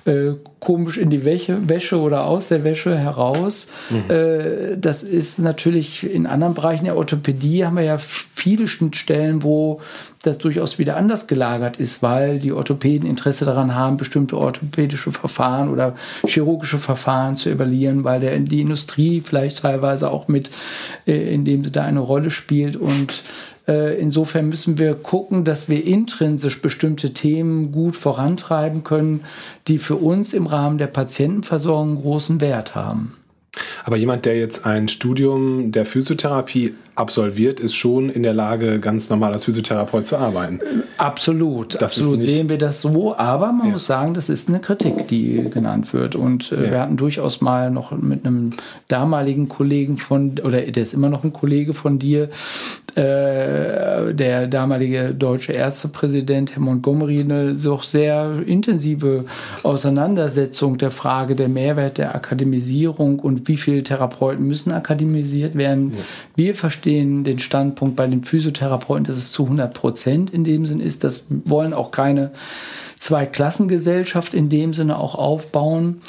äh, 0.06 0.32
komisch 0.58 0.96
in 0.96 1.10
die 1.10 1.26
Wäsche, 1.26 1.68
Wäsche 1.68 2.00
oder 2.00 2.24
aus 2.24 2.48
der 2.48 2.64
Wäsche 2.64 2.96
heraus. 2.96 3.66
Mhm. 3.90 4.10
Äh, 4.10 4.78
das 4.78 5.02
ist 5.02 5.38
natürlich 5.38 6.10
in 6.10 6.26
anderen 6.26 6.54
Bereichen 6.54 6.86
der 6.86 6.96
Orthopädie 6.96 7.66
haben 7.66 7.76
wir 7.76 7.82
ja 7.82 7.98
viele 7.98 8.68
Schnittstellen, 8.68 9.42
wo 9.42 9.82
das 10.22 10.38
durchaus 10.38 10.78
wieder 10.78 10.96
anders 10.96 11.26
gelagert 11.26 11.78
ist, 11.78 12.02
weil 12.02 12.38
die 12.38 12.52
Orthopäden 12.52 13.06
Interesse 13.06 13.44
daran 13.44 13.74
haben, 13.74 13.98
bestimmte 13.98 14.38
orthopädische 14.38 15.12
Verfahren 15.12 15.68
oder 15.68 15.94
chirurgische 16.24 16.78
Verfahren 16.78 17.36
zu 17.36 17.50
evaluieren, 17.50 18.02
weil 18.04 18.20
der, 18.20 18.38
die 18.38 18.62
Industrie 18.62 19.20
vielleicht 19.20 19.58
teilweise 19.58 20.10
auch 20.10 20.28
mit, 20.28 20.50
äh, 21.06 21.34
indem 21.34 21.64
sie 21.64 21.70
da 21.70 21.84
eine 21.84 22.00
Rolle 22.00 22.30
spielt 22.30 22.76
und 22.76 23.22
insofern 23.66 24.48
müssen 24.48 24.78
wir 24.78 24.94
gucken, 24.94 25.44
dass 25.44 25.68
wir 25.68 25.84
intrinsisch 25.84 26.60
bestimmte 26.60 27.12
Themen 27.12 27.72
gut 27.72 27.96
vorantreiben 27.96 28.84
können, 28.84 29.22
die 29.68 29.78
für 29.78 29.96
uns 29.96 30.32
im 30.32 30.46
Rahmen 30.46 30.78
der 30.78 30.88
Patientenversorgung 30.88 32.00
großen 32.00 32.40
Wert 32.40 32.74
haben. 32.74 33.12
Aber 33.84 33.96
jemand, 33.96 34.26
der 34.26 34.38
jetzt 34.38 34.64
ein 34.64 34.88
Studium 34.88 35.72
der 35.72 35.84
Physiotherapie 35.84 36.74
absolviert, 37.00 37.58
ist 37.58 37.74
schon 37.74 38.10
in 38.10 38.22
der 38.22 38.34
Lage, 38.34 38.78
ganz 38.78 39.08
normal 39.08 39.32
als 39.32 39.44
Physiotherapeut 39.44 40.06
zu 40.06 40.16
arbeiten. 40.16 40.60
Absolut, 40.98 41.74
das 41.74 41.82
absolut 41.82 42.20
sehen 42.20 42.48
wir 42.48 42.58
das 42.58 42.82
so. 42.82 43.16
Aber 43.16 43.52
man 43.52 43.68
ja. 43.68 43.72
muss 43.72 43.86
sagen, 43.86 44.14
das 44.14 44.28
ist 44.28 44.48
eine 44.48 44.60
Kritik, 44.60 45.08
die 45.08 45.48
genannt 45.50 45.92
wird. 45.92 46.14
Und 46.14 46.52
äh, 46.52 46.64
ja. 46.66 46.70
wir 46.70 46.80
hatten 46.80 46.96
durchaus 46.96 47.40
mal 47.40 47.70
noch 47.70 47.90
mit 47.92 48.24
einem 48.24 48.50
damaligen 48.88 49.48
Kollegen 49.48 49.96
von, 49.96 50.38
oder 50.44 50.60
der 50.60 50.82
ist 50.82 50.92
immer 50.92 51.08
noch 51.08 51.24
ein 51.24 51.32
Kollege 51.32 51.74
von 51.74 51.98
dir, 51.98 52.28
äh, 52.96 54.14
der 54.14 54.46
damalige 54.48 55.14
deutsche 55.14 55.52
Ärztepräsident 55.52 56.52
Herr 56.54 56.60
Montgomery, 56.60 57.20
eine 57.20 57.54
doch 57.54 57.84
sehr 57.84 58.42
intensive 58.46 59.24
Auseinandersetzung 59.62 60.76
der 60.76 60.90
Frage 60.90 61.34
der 61.34 61.48
Mehrwert 61.48 61.98
der 61.98 62.14
Akademisierung 62.14 63.20
und 63.20 63.48
wie 63.48 63.56
viele 63.56 63.82
Therapeuten 63.82 64.46
müssen 64.46 64.72
akademisiert 64.72 65.54
werden. 65.54 65.92
Ja. 65.96 66.04
Wir 66.36 66.54
verstehen 66.54 66.89
den, 66.90 67.24
den 67.24 67.38
Standpunkt 67.38 67.96
bei 67.96 68.06
den 68.06 68.22
Physiotherapeuten, 68.22 69.04
dass 69.04 69.16
es 69.16 69.32
zu 69.32 69.44
100 69.44 69.72
Prozent 69.72 70.30
in 70.30 70.44
dem 70.44 70.66
Sinn 70.66 70.80
ist. 70.80 71.04
Das 71.04 71.24
wollen 71.28 71.72
auch 71.72 71.90
keine 71.90 72.32
Zweiklassengesellschaft 72.98 74.34
in 74.34 74.48
dem 74.48 74.74
Sinne 74.74 74.98
auch 74.98 75.14
aufbauen. 75.14 76.02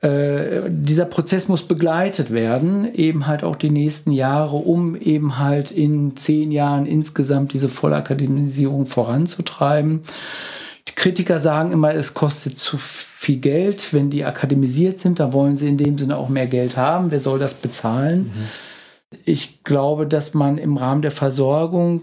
Äh, 0.00 0.62
dieser 0.68 1.04
Prozess 1.04 1.48
muss 1.48 1.62
begleitet 1.62 2.30
werden, 2.30 2.94
eben 2.94 3.26
halt 3.26 3.44
auch 3.44 3.56
die 3.56 3.70
nächsten 3.70 4.12
Jahre, 4.12 4.56
um 4.56 4.96
eben 4.96 5.38
halt 5.38 5.70
in 5.70 6.16
zehn 6.16 6.52
Jahren 6.52 6.86
insgesamt 6.86 7.52
diese 7.52 7.68
Vollakademisierung 7.68 8.86
voranzutreiben. 8.86 10.00
Die 10.88 10.94
Kritiker 10.94 11.40
sagen 11.40 11.72
immer, 11.72 11.94
es 11.94 12.14
kostet 12.14 12.56
zu 12.58 12.78
viel 12.78 13.36
Geld, 13.36 13.92
wenn 13.92 14.08
die 14.08 14.24
akademisiert 14.24 14.98
sind, 14.98 15.20
da 15.20 15.34
wollen 15.34 15.56
sie 15.56 15.68
in 15.68 15.76
dem 15.76 15.98
Sinne 15.98 16.16
auch 16.16 16.30
mehr 16.30 16.46
Geld 16.46 16.78
haben. 16.78 17.10
Wer 17.10 17.20
soll 17.20 17.38
das 17.38 17.52
bezahlen? 17.52 18.30
Mhm. 18.34 18.69
Ich 19.24 19.64
glaube, 19.64 20.06
dass 20.06 20.34
man 20.34 20.56
im 20.58 20.76
Rahmen 20.76 21.02
der 21.02 21.10
Versorgung 21.10 22.02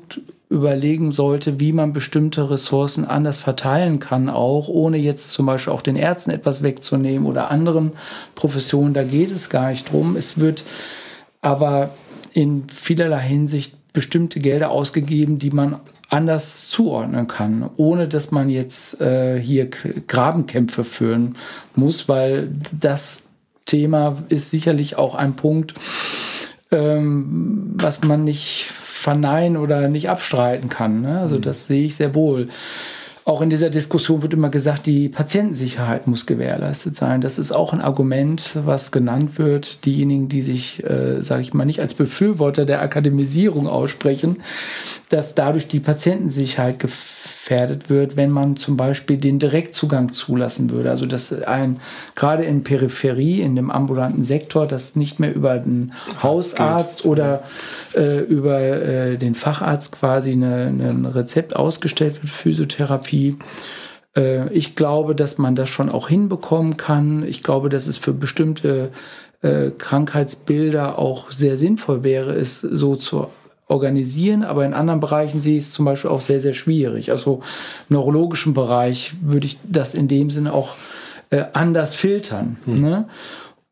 überlegen 0.50 1.12
sollte, 1.12 1.60
wie 1.60 1.74
man 1.74 1.92
bestimmte 1.92 2.50
Ressourcen 2.50 3.06
anders 3.06 3.38
verteilen 3.38 4.00
kann, 4.00 4.30
auch 4.30 4.70
ohne 4.70 4.98
jetzt 4.98 5.32
zum 5.32 5.46
Beispiel 5.46 5.74
auch 5.74 5.82
den 5.82 5.98
Ärzten 5.98 6.32
etwas 6.32 6.64
wegzunehmen 6.64 7.28
oder 7.28 7.52
anderen 7.52 7.92
Professionen. 8.36 8.94
Da 8.94 9.04
geht 9.04 9.32
es 9.32 9.50
gar 9.50 9.70
nicht 9.70 9.92
drum. 9.92 10.16
Es 10.16 10.38
wird 10.38 10.64
aber 11.42 11.92
in 12.34 12.70
vielerlei 12.70 13.22
Hinsicht 13.22 13.76
bestimmte 13.94 14.40
Gelder 14.40 14.70
ausgegeben, 14.70 15.40
die 15.40 15.52
man 15.52 15.80
anders 16.10 16.70
zuordnen 16.70 17.28
kann, 17.28 17.70
ohne 17.76 18.08
dass 18.08 18.32
man 18.32 18.50
jetzt 18.50 19.02
äh, 19.02 19.42
hier 19.42 19.70
Grabenkämpfe 19.70 20.86
führen 20.86 21.36
muss, 21.76 22.08
weil 22.08 22.50
das 22.80 23.28
Thema 23.66 24.24
ist 24.30 24.50
sicherlich 24.50 24.98
auch 24.98 25.16
ein 25.16 25.36
Punkt, 25.36 25.74
ähm, 26.72 27.74
was 27.76 28.04
man 28.04 28.24
nicht 28.24 28.66
verneinen 28.72 29.58
oder 29.58 29.88
nicht 29.88 30.10
abstreiten 30.10 30.70
kann. 30.70 31.02
Ne? 31.02 31.20
Also 31.20 31.36
mhm. 31.36 31.42
das 31.42 31.68
sehe 31.68 31.86
ich 31.86 31.96
sehr 31.96 32.16
wohl. 32.16 32.50
Auch 33.26 33.42
in 33.42 33.50
dieser 33.50 33.70
Diskussion 33.70 34.22
wird 34.22 34.34
immer 34.34 34.50
gesagt, 34.50 34.86
die 34.86 35.10
Patientensicherheit 35.10 36.08
muss 36.08 36.26
gewährleistet 36.26 36.96
sein. 36.96 37.20
Das 37.20 37.38
ist 37.38 37.52
auch 37.52 37.74
ein 37.74 37.82
Argument, 37.82 38.56
was 38.64 38.94
genannt 38.94 39.38
wird. 39.38 39.84
Diejenigen, 39.84 40.30
die 40.30 40.42
sich, 40.42 40.82
äh, 40.86 41.22
sage 41.22 41.42
ich 41.42 41.54
mal, 41.54 41.66
nicht 41.66 41.82
als 41.82 41.94
Befürworter 41.94 42.66
der 42.66 42.82
Akademisierung 42.82 43.68
aussprechen, 43.68 44.38
dass 45.10 45.36
dadurch 45.36 45.68
die 45.68 45.82
Patientensicherheit 45.82 46.80
gefährdet 46.80 47.17
wird, 47.50 48.18
wenn 48.18 48.32
man 48.32 48.56
zum 48.56 48.78
Beispiel 48.78 49.18
den 49.18 49.40
Direktzugang 49.40 50.12
zulassen 50.12 50.70
würde. 50.70 50.90
Also 50.90 51.06
dass 51.06 51.32
ein 51.44 51.80
gerade 52.16 52.44
in 52.44 52.64
Peripherie, 52.64 53.42
in 53.42 53.56
dem 53.56 53.72
ambulanten 53.72 54.24
Sektor, 54.24 54.68
das 54.68 54.96
nicht 54.96 55.20
mehr 55.20 55.34
über 55.34 55.58
den 55.58 55.94
Hausarzt 56.22 57.06
oder 57.06 57.44
äh, 57.96 58.20
über 58.20 58.60
äh, 58.60 59.18
den 59.18 59.36
Facharzt 59.36 59.94
quasi 59.94 60.32
eine, 60.32 60.68
ein 60.68 61.06
Rezept 61.06 61.56
ausgestellt 61.56 62.22
wird, 62.22 62.30
Physiotherapie. 62.30 63.38
Äh, 64.16 64.52
ich 64.54 64.76
glaube, 64.76 65.16
dass 65.16 65.38
man 65.38 65.56
das 65.56 65.70
schon 65.70 65.90
auch 65.90 66.10
hinbekommen 66.10 66.78
kann. 66.78 67.24
Ich 67.26 67.44
glaube, 67.44 67.70
dass 67.70 67.88
es 67.88 67.98
für 67.98 68.14
bestimmte 68.14 68.92
äh, 69.42 69.72
Krankheitsbilder 69.78 70.98
auch 70.98 71.32
sehr 71.32 71.58
sinnvoll 71.58 72.04
wäre, 72.04 72.34
es 72.34 72.60
so 72.60 72.96
zu 72.96 73.28
organisieren, 73.68 74.44
aber 74.44 74.66
in 74.66 74.74
anderen 74.74 75.00
Bereichen 75.00 75.42
sehe 75.42 75.58
ich 75.58 75.64
es 75.64 75.72
zum 75.72 75.86
Beispiel 75.86 76.10
auch 76.10 76.22
sehr, 76.22 76.42
sehr 76.42 76.54
schwierig. 76.54 77.12
Also 77.12 77.42
im 77.90 77.96
neurologischen 77.96 78.54
Bereich 78.54 79.14
würde 79.22 79.46
ich 79.46 79.58
das 79.70 79.94
in 79.94 80.08
dem 80.08 80.30
Sinne 80.30 80.54
auch 80.54 80.76
äh, 81.30 81.44
anders 81.54 81.94
filtern. 81.94 82.58
Hm. 82.66 82.82
Ne? 82.82 83.06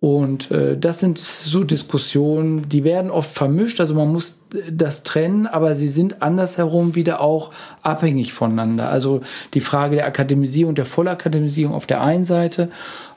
Und 0.02 0.52
äh, 0.52 0.78
das 0.78 1.00
sind 1.00 1.18
so 1.18 1.64
Diskussionen, 1.64 2.70
die 2.70 2.84
werden 2.84 3.10
oft 3.10 3.32
vermischt. 3.32 3.80
Also 3.80 3.96
man 3.96 4.12
muss 4.12 4.42
das 4.70 5.04
trennen, 5.04 5.48
aber 5.48 5.74
sie 5.74 5.88
sind 5.88 6.22
andersherum 6.22 6.94
wieder 6.94 7.22
auch 7.22 7.52
abhängig 7.82 8.34
voneinander. 8.34 8.90
Also 8.90 9.22
die 9.54 9.62
Frage 9.62 9.96
der 9.96 10.06
Akademisierung, 10.06 10.76
der 10.76 10.86
Vollakademisierung 10.86 11.74
auf 11.74 11.88
der 11.88 12.02
einen 12.02 12.26
Seite, 12.26 12.70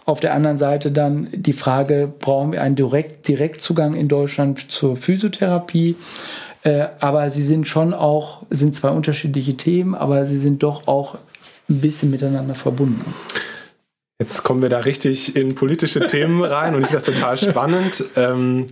auf 0.06 0.20
der 0.20 0.32
anderen 0.32 0.56
Seite 0.56 0.90
dann 0.90 1.28
die 1.32 1.52
Frage, 1.52 2.10
brauchen 2.18 2.52
wir 2.52 2.62
einen 2.62 2.76
Direkt 2.76 3.28
Direktzugang 3.28 3.92
in 3.92 4.08
Deutschland 4.08 4.70
zur 4.70 4.96
Physiotherapie? 4.96 5.96
Äh, 6.62 6.88
aber 7.00 7.30
sie 7.30 7.42
sind 7.42 7.68
schon 7.68 7.94
auch, 7.94 8.42
sind 8.50 8.74
zwei 8.74 8.90
unterschiedliche 8.90 9.56
Themen, 9.56 9.94
aber 9.94 10.26
sie 10.26 10.38
sind 10.38 10.62
doch 10.62 10.86
auch 10.86 11.16
ein 11.68 11.80
bisschen 11.80 12.10
miteinander 12.10 12.54
verbunden. 12.54 13.14
Jetzt 14.20 14.42
kommen 14.42 14.62
wir 14.62 14.68
da 14.68 14.80
richtig 14.80 15.36
in 15.36 15.54
politische 15.54 16.06
Themen 16.06 16.42
rein 16.42 16.74
und 16.74 16.82
ich 16.82 16.88
finde 16.88 17.04
das 17.04 17.14
total 17.14 17.38
spannend. 17.38 18.04
Ähm, 18.16 18.66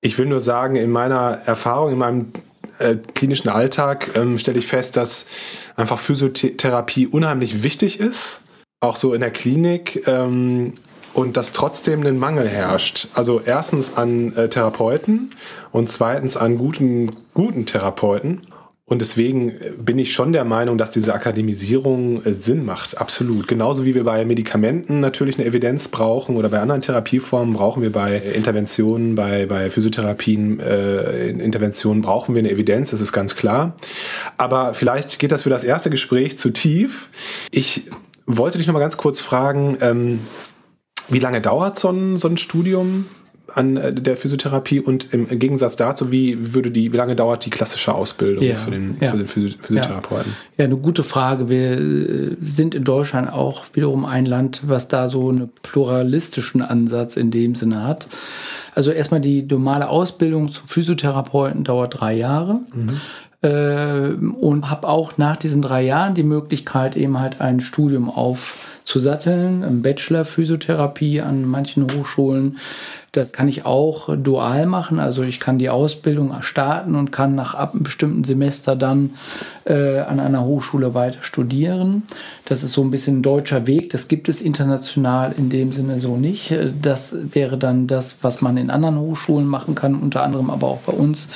ich 0.00 0.18
will 0.18 0.26
nur 0.26 0.40
sagen, 0.40 0.76
in 0.76 0.90
meiner 0.90 1.38
Erfahrung, 1.46 1.92
in 1.92 1.98
meinem 1.98 2.32
äh, 2.78 2.96
klinischen 3.14 3.48
Alltag 3.48 4.16
ähm, 4.16 4.38
stelle 4.38 4.58
ich 4.58 4.66
fest, 4.66 4.96
dass 4.96 5.26
einfach 5.76 5.98
Physiotherapie 5.98 7.06
unheimlich 7.06 7.62
wichtig 7.62 8.00
ist, 8.00 8.40
auch 8.80 8.96
so 8.96 9.14
in 9.14 9.20
der 9.20 9.30
Klinik. 9.30 10.06
Ähm, 10.08 10.74
und 11.14 11.36
dass 11.36 11.52
trotzdem 11.52 12.06
ein 12.06 12.18
Mangel 12.18 12.48
herrscht. 12.48 13.08
Also 13.14 13.40
erstens 13.44 13.96
an 13.96 14.34
äh, 14.36 14.48
Therapeuten 14.48 15.30
und 15.72 15.90
zweitens 15.90 16.36
an 16.36 16.58
guten, 16.58 17.10
guten 17.34 17.66
Therapeuten. 17.66 18.40
Und 18.88 19.02
deswegen 19.02 19.50
äh, 19.50 19.72
bin 19.76 19.98
ich 19.98 20.12
schon 20.12 20.32
der 20.32 20.44
Meinung, 20.44 20.78
dass 20.78 20.90
diese 20.90 21.14
Akademisierung 21.14 22.24
äh, 22.24 22.32
Sinn 22.32 22.64
macht. 22.64 22.98
Absolut. 22.98 23.46
Genauso 23.46 23.84
wie 23.84 23.94
wir 23.94 24.04
bei 24.04 24.24
Medikamenten 24.24 25.00
natürlich 25.00 25.38
eine 25.38 25.46
Evidenz 25.46 25.88
brauchen 25.88 26.36
oder 26.36 26.48
bei 26.48 26.58
anderen 26.58 26.80
Therapieformen 26.80 27.54
brauchen 27.54 27.82
wir 27.82 27.92
bei 27.92 28.16
Interventionen, 28.16 29.14
bei, 29.14 29.46
bei 29.46 29.68
Physiotherapien, 29.70 30.60
äh, 30.60 31.28
Interventionen 31.28 32.02
brauchen 32.02 32.34
wir 32.34 32.40
eine 32.40 32.50
Evidenz, 32.50 32.90
das 32.90 33.00
ist 33.00 33.12
ganz 33.12 33.36
klar. 33.36 33.74
Aber 34.38 34.72
vielleicht 34.72 35.18
geht 35.18 35.32
das 35.32 35.42
für 35.42 35.50
das 35.50 35.64
erste 35.64 35.90
Gespräch 35.90 36.38
zu 36.38 36.50
tief. 36.50 37.08
Ich 37.50 37.84
wollte 38.26 38.58
dich 38.58 38.66
noch 38.66 38.74
mal 38.74 38.80
ganz 38.80 38.96
kurz 38.96 39.20
fragen, 39.20 39.76
ähm, 39.80 40.20
wie 41.08 41.18
lange 41.18 41.40
dauert 41.40 41.78
so 41.78 41.90
ein, 41.90 42.16
so 42.16 42.28
ein 42.28 42.36
Studium 42.36 43.06
an 43.54 43.76
äh, 43.76 43.92
der 43.92 44.16
Physiotherapie 44.16 44.80
und 44.80 45.12
im 45.12 45.26
Gegensatz 45.38 45.76
dazu, 45.76 46.10
wie 46.10 46.54
würde 46.54 46.70
die, 46.70 46.92
wie 46.92 46.96
lange 46.96 47.16
dauert 47.16 47.44
die 47.44 47.50
klassische 47.50 47.94
Ausbildung 47.94 48.44
ja, 48.44 48.56
für, 48.56 48.70
den, 48.70 48.96
ja. 49.00 49.10
für 49.10 49.16
den 49.16 49.26
Physiotherapeuten? 49.26 50.32
Ja. 50.56 50.64
ja. 50.64 50.64
eine 50.66 50.76
gute 50.76 51.02
Frage. 51.02 51.48
Wir 51.48 51.72
äh, 51.72 52.36
sind 52.42 52.74
in 52.74 52.84
Deutschland 52.84 53.32
auch 53.32 53.64
wiederum 53.72 54.04
ein 54.04 54.26
Land, 54.26 54.62
was 54.66 54.88
da 54.88 55.08
so 55.08 55.28
einen 55.28 55.50
pluralistischen 55.62 56.62
Ansatz 56.62 57.16
in 57.16 57.30
dem 57.30 57.54
Sinne 57.54 57.84
hat. 57.84 58.08
Also 58.74 58.90
erstmal 58.90 59.20
die 59.20 59.42
normale 59.42 59.88
Ausbildung 59.88 60.52
zum 60.52 60.66
Physiotherapeuten 60.66 61.64
dauert 61.64 62.00
drei 62.00 62.14
Jahre. 62.14 62.60
Mhm. 62.74 63.00
Äh, 63.40 64.14
und 64.40 64.68
habe 64.68 64.88
auch 64.88 65.16
nach 65.16 65.36
diesen 65.36 65.62
drei 65.62 65.82
Jahren 65.82 66.14
die 66.14 66.24
Möglichkeit, 66.24 66.96
eben 66.96 67.18
halt 67.20 67.40
ein 67.40 67.60
Studium 67.60 68.10
aufzusatteln, 68.88 69.62
im 69.64 69.82
Bachelor 69.82 70.24
Physiotherapie 70.24 71.20
an 71.20 71.44
manchen 71.44 71.86
Hochschulen. 71.92 72.58
Das 73.18 73.32
kann 73.32 73.48
ich 73.48 73.66
auch 73.66 74.14
dual 74.16 74.66
machen, 74.66 74.98
also 75.00 75.22
ich 75.22 75.40
kann 75.40 75.58
die 75.58 75.70
Ausbildung 75.70 76.34
starten 76.40 76.94
und 76.94 77.10
kann 77.10 77.34
nach 77.34 77.54
einem 77.54 77.82
bestimmten 77.82 78.24
Semester 78.24 78.76
dann 78.76 79.10
äh, 79.68 80.00
an 80.00 80.18
einer 80.20 80.44
Hochschule 80.44 80.94
weiter 80.94 81.22
studieren. 81.22 82.04
Das 82.46 82.62
ist 82.62 82.72
so 82.72 82.82
ein 82.82 82.90
bisschen 82.90 83.18
ein 83.18 83.22
deutscher 83.22 83.66
Weg. 83.66 83.90
Das 83.90 84.08
gibt 84.08 84.28
es 84.28 84.40
international 84.40 85.34
in 85.36 85.50
dem 85.50 85.72
Sinne 85.72 86.00
so 86.00 86.16
nicht. 86.16 86.54
Das 86.80 87.14
wäre 87.32 87.58
dann 87.58 87.86
das, 87.86 88.16
was 88.22 88.40
man 88.40 88.56
in 88.56 88.70
anderen 88.70 88.98
Hochschulen 88.98 89.46
machen 89.46 89.74
kann, 89.74 89.96
unter 89.96 90.22
anderem 90.22 90.48
aber 90.48 90.68
auch 90.68 90.80
bei 90.80 90.92
uns 90.92 91.28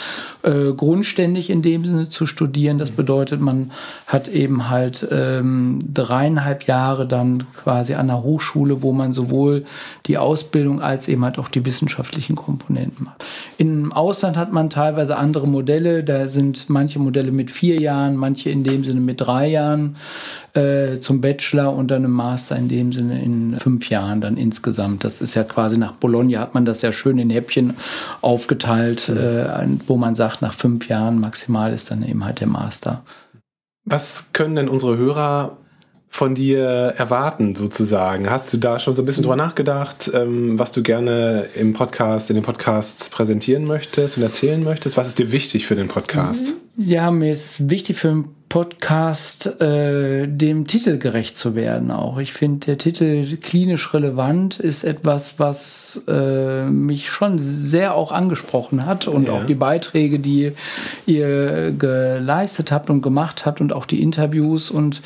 äh, 0.42 0.72
grundständig 0.72 1.50
in 1.50 1.60
dem 1.60 1.84
Sinne 1.84 2.08
zu 2.08 2.26
studieren. 2.26 2.78
Das 2.78 2.90
bedeutet, 2.90 3.40
man 3.40 3.72
hat 4.06 4.28
eben 4.28 4.70
halt 4.70 5.06
ähm, 5.10 5.80
dreieinhalb 5.92 6.66
Jahre 6.66 7.06
dann 7.06 7.44
quasi 7.62 7.94
an 7.94 8.06
der 8.06 8.22
Hochschule, 8.22 8.82
wo 8.82 8.92
man 8.92 9.12
sowohl 9.12 9.64
die 10.06 10.16
Ausbildung 10.16 10.80
als 10.80 11.08
eben 11.08 11.24
halt 11.24 11.38
auch 11.38 11.48
die 11.48 11.60
wissenschaftlichen 11.72 12.36
Komponenten 12.36 13.06
macht. 13.06 13.24
Im 13.56 13.92
Ausland 13.92 14.36
hat 14.36 14.52
man 14.52 14.68
teilweise 14.68 15.16
andere 15.16 15.48
Modelle. 15.48 16.04
Da 16.04 16.28
sind 16.28 16.68
manche 16.68 16.98
Modelle 16.98 17.32
mit 17.32 17.50
vier 17.50 17.80
Jahren, 17.80 18.16
manche 18.16 18.50
in 18.50 18.62
dem 18.62 18.84
Sinne 18.84 19.00
mit 19.00 19.22
drei 19.22 19.48
Jahren 19.48 19.96
äh, 20.52 20.98
zum 20.98 21.22
Bachelor 21.22 21.74
und 21.74 21.90
dann 21.90 22.04
im 22.04 22.10
Master 22.10 22.56
in 22.56 22.68
dem 22.68 22.92
Sinne 22.92 23.22
in 23.22 23.58
fünf 23.58 23.88
Jahren 23.88 24.20
dann 24.20 24.36
insgesamt. 24.36 25.02
Das 25.02 25.22
ist 25.22 25.34
ja 25.34 25.44
quasi 25.44 25.78
nach 25.78 25.92
Bologna 25.92 26.40
hat 26.40 26.52
man 26.52 26.66
das 26.66 26.82
ja 26.82 26.92
schön 26.92 27.18
in 27.18 27.30
Häppchen 27.30 27.74
aufgeteilt, 28.20 29.08
mhm. 29.08 29.16
äh, 29.16 29.66
wo 29.86 29.96
man 29.96 30.14
sagt, 30.14 30.42
nach 30.42 30.52
fünf 30.52 30.88
Jahren 30.88 31.20
maximal 31.20 31.72
ist 31.72 31.90
dann 31.90 32.02
eben 32.02 32.22
halt 32.22 32.40
der 32.40 32.48
Master. 32.48 33.02
Was 33.84 34.26
können 34.34 34.56
denn 34.56 34.68
unsere 34.68 34.98
Hörer 34.98 35.56
von 36.12 36.34
dir 36.34 36.94
erwarten, 36.98 37.54
sozusagen? 37.54 38.28
Hast 38.28 38.52
du 38.52 38.58
da 38.58 38.78
schon 38.78 38.94
so 38.94 39.00
ein 39.00 39.06
bisschen 39.06 39.22
drüber 39.22 39.34
nachgedacht, 39.34 40.10
ähm, 40.12 40.58
was 40.58 40.70
du 40.70 40.82
gerne 40.82 41.48
im 41.54 41.72
Podcast, 41.72 42.28
in 42.28 42.34
den 42.34 42.44
Podcasts 42.44 43.08
präsentieren 43.08 43.64
möchtest 43.64 44.18
und 44.18 44.22
erzählen 44.22 44.62
möchtest? 44.62 44.98
Was 44.98 45.08
ist 45.08 45.18
dir 45.18 45.32
wichtig 45.32 45.66
für 45.66 45.74
den 45.74 45.88
Podcast? 45.88 46.52
Ja, 46.76 47.10
mir 47.10 47.32
ist 47.32 47.70
wichtig 47.70 47.96
für 47.96 48.08
den 48.08 48.28
Podcast 48.52 49.46
äh, 49.62 50.28
dem 50.28 50.66
Titel 50.66 50.98
gerecht 50.98 51.38
zu 51.38 51.54
werden 51.54 51.90
auch. 51.90 52.18
Ich 52.18 52.34
finde, 52.34 52.66
der 52.66 52.76
Titel 52.76 53.38
klinisch 53.38 53.94
relevant 53.94 54.60
ist 54.60 54.84
etwas, 54.84 55.38
was 55.38 56.02
äh, 56.06 56.66
mich 56.66 57.10
schon 57.10 57.38
sehr 57.38 57.94
auch 57.94 58.12
angesprochen 58.12 58.84
hat 58.84 59.08
und 59.08 59.28
ja. 59.28 59.32
auch 59.32 59.44
die 59.44 59.54
Beiträge, 59.54 60.18
die 60.18 60.52
ihr 61.06 61.72
geleistet 61.72 62.70
habt 62.70 62.90
und 62.90 63.00
gemacht 63.00 63.46
habt 63.46 63.62
und 63.62 63.72
auch 63.72 63.86
die 63.86 64.02
Interviews 64.02 64.70
und 64.70 65.00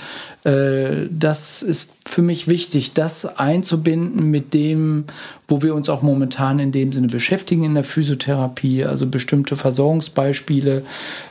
das 0.46 1.62
ist 1.62 1.90
für 2.06 2.22
mich 2.22 2.46
wichtig, 2.46 2.94
das 2.94 3.24
einzubinden 3.24 4.30
mit 4.30 4.54
dem, 4.54 5.06
wo 5.48 5.60
wir 5.60 5.74
uns 5.74 5.88
auch 5.88 6.02
momentan 6.02 6.60
in 6.60 6.70
dem 6.70 6.92
Sinne 6.92 7.08
beschäftigen 7.08 7.64
in 7.64 7.74
der 7.74 7.82
Physiotherapie, 7.82 8.84
also 8.84 9.06
bestimmte 9.06 9.56
Versorgungsbeispiele, 9.56 10.84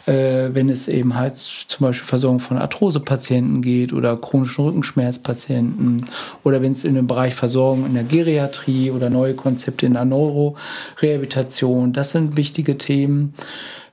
äh, 0.06 0.50
wenn 0.52 0.68
es 0.68 0.90
eben 0.90 1.16
halt 1.16 1.38
zum 1.38 1.88
Beispiel 1.88 2.08
Versorgung 2.08 2.42
von 2.42 2.58
Arthrosepatienten 2.58 3.62
geht 3.62 3.94
oder 3.94 4.18
chronischen 4.18 4.66
Rückenschmerzpatienten 4.66 6.06
oder 6.44 6.62
wenn 6.62 6.74
es 6.74 6.84
in 6.84 6.96
den 6.96 7.08
Bereich 7.08 7.36
Versorgung 7.36 7.86
in 7.86 7.94
der 7.94 8.04
Geriatrie 8.04 8.92
oder 8.92 9.10
neue 9.10 9.34
Konzepte 9.34 9.86
in 9.86 9.94
der 9.94 10.04
Neurorehabilitation, 10.04 11.94
das 11.94 12.12
sind 12.12 12.36
wichtige 12.36 12.78
Themen. 12.78 13.34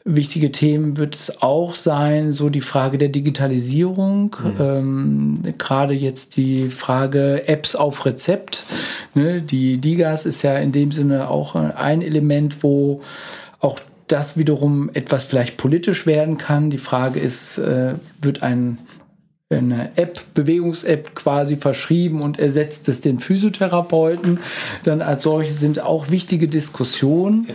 Wichtige 0.04 0.50
Themen 0.50 0.96
wird 0.96 1.14
es 1.14 1.42
auch 1.42 1.76
sein, 1.76 2.32
so 2.32 2.48
die 2.48 2.60
Frage 2.60 2.98
der 2.98 3.08
Digitalisierung, 3.08 4.34
mhm. 4.42 4.56
ähm, 4.58 5.42
gerade 5.58 5.94
jetzt 5.94 6.36
die 6.36 6.70
Frage 6.70 7.46
Apps 7.46 7.76
auf 7.76 8.04
Rezept. 8.04 8.64
Ne? 9.14 9.42
Die 9.42 9.78
Digas 9.78 10.26
ist 10.26 10.42
ja 10.42 10.56
in 10.58 10.72
dem 10.72 10.90
Sinne 10.90 11.28
auch 11.28 11.54
ein 11.54 12.02
Element, 12.02 12.64
wo 12.64 13.02
auch 13.60 13.78
das 14.08 14.36
wiederum 14.36 14.90
etwas 14.92 15.24
vielleicht 15.24 15.56
politisch 15.56 16.04
werden 16.04 16.36
kann. 16.36 16.70
Die 16.70 16.78
Frage 16.78 17.20
ist, 17.20 17.58
äh, 17.58 17.94
wird 18.20 18.42
ein 18.42 18.78
eine 19.50 19.90
App, 19.96 20.20
Bewegungs-App 20.34 21.14
quasi 21.14 21.56
verschrieben 21.56 22.22
und 22.22 22.38
ersetzt 22.38 22.88
es 22.88 23.02
den 23.02 23.18
Physiotherapeuten. 23.18 24.38
Dann 24.84 25.02
als 25.02 25.24
solche 25.24 25.52
sind 25.52 25.80
auch 25.80 26.10
wichtige 26.10 26.48
Diskussionen. 26.48 27.48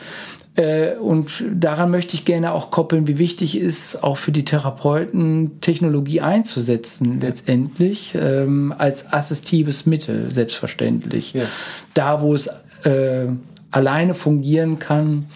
Äh, 0.57 0.95
und 0.95 1.45
daran 1.53 1.91
möchte 1.91 2.15
ich 2.15 2.25
gerne 2.25 2.51
auch 2.51 2.71
koppeln, 2.71 3.07
wie 3.07 3.19
wichtig 3.19 3.57
ist, 3.57 4.03
auch 4.03 4.17
für 4.17 4.31
die 4.31 4.43
Therapeuten 4.43 5.61
Technologie 5.61 6.21
einzusetzen, 6.21 7.21
letztendlich 7.21 8.15
ähm, 8.19 8.73
als 8.75 9.13
assistives 9.13 9.85
Mittel, 9.85 10.31
selbstverständlich. 10.31 11.33
Ja. 11.33 11.43
Da, 11.93 12.21
wo 12.21 12.33
es 12.33 12.47
äh, 12.83 13.27
alleine 13.71 14.15
fungieren 14.15 14.79
kann, 14.79 15.27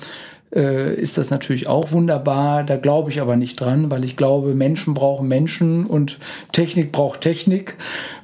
äh, 0.54 0.96
ist 0.96 1.18
das 1.18 1.30
natürlich 1.30 1.68
auch 1.68 1.92
wunderbar. 1.92 2.64
Da 2.64 2.78
glaube 2.78 3.12
ich 3.12 3.22
aber 3.22 3.36
nicht 3.36 3.60
dran, 3.60 3.92
weil 3.92 4.04
ich 4.04 4.18
glaube, 4.18 4.56
Menschen 4.56 4.96
brauchen 4.96 5.28
Menschen 5.28 5.86
und 5.86 6.18
Technik 6.52 6.92
braucht 6.92 7.22
Technik. 7.22 7.76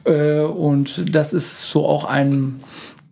Äh, 0.03 0.39
und 0.39 1.15
das 1.15 1.33
ist 1.33 1.69
so 1.69 1.85
auch 1.85 2.05
ein 2.05 2.59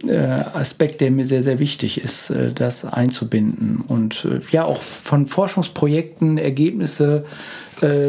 Aspekt, 0.03 1.01
der 1.01 1.11
mir 1.11 1.25
sehr, 1.25 1.41
sehr 1.41 1.59
wichtig 1.59 2.01
ist, 2.03 2.29
äh, 2.29 2.51
das 2.51 2.85
einzubinden 2.85 3.83
und 3.87 4.25
äh, 4.25 4.39
ja 4.51 4.65
auch 4.65 4.81
von 4.81 5.27
Forschungsprojekten 5.27 6.37
Ergebnisse 6.37 7.25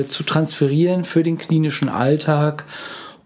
zu 0.07 0.23
transferieren 0.23 1.03
für 1.03 1.25
den 1.25 1.39
klinischen 1.39 1.89
Alltag 1.89 2.65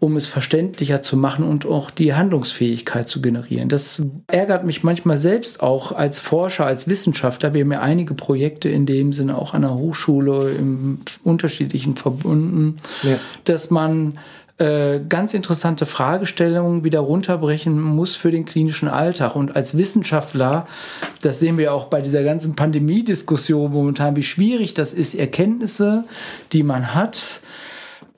um 0.01 0.17
es 0.17 0.27
verständlicher 0.27 1.03
zu 1.03 1.17
machen 1.19 1.45
und 1.45 1.67
auch 1.67 1.91
die 1.91 2.15
Handlungsfähigkeit 2.15 3.07
zu 3.07 3.21
generieren. 3.21 3.69
Das 3.69 4.03
ärgert 4.29 4.65
mich 4.65 4.83
manchmal 4.83 5.19
selbst 5.19 5.63
auch 5.63 5.93
als 5.93 6.19
Forscher, 6.19 6.65
als 6.65 6.89
Wissenschaftler. 6.89 7.53
Wir 7.53 7.63
haben 7.63 7.73
ja 7.73 7.83
einige 7.83 8.15
Projekte 8.15 8.71
in 8.71 8.87
dem 8.87 9.13
Sinne 9.13 9.37
auch 9.37 9.53
an 9.53 9.61
der 9.61 9.75
Hochschule 9.75 10.53
im 10.53 11.01
unterschiedlichen 11.23 11.97
Verbunden, 11.97 12.79
ja. 13.03 13.19
dass 13.45 13.71
man 13.71 14.19
äh, 14.61 15.01
ganz 15.09 15.33
interessante 15.33 15.87
Fragestellungen 15.87 16.85
wieder 16.85 17.01
runterbrechen 17.01 17.81
muss 17.81 18.15
für 18.15 18.31
den 18.31 18.45
klinischen 18.45 18.89
Alltag. 18.89 19.35
Und 19.35 19.57
als 19.57 19.75
Wissenschaftler, 19.79 20.67
das 21.23 21.41
sehen 21.41 21.57
wir 21.57 21.73
auch 21.73 21.87
bei 21.87 22.03
dieser 22.03 22.23
ganzen 22.23 22.57
Pandemiediskussion 22.57 23.73
momentan, 23.73 24.17
wie 24.17 24.23
schwierig 24.23 24.75
das 24.75 24.93
ist, 24.93 25.15
Erkenntnisse, 25.15 26.05
die 26.53 26.63
man 26.63 26.95
hat, 26.95 27.41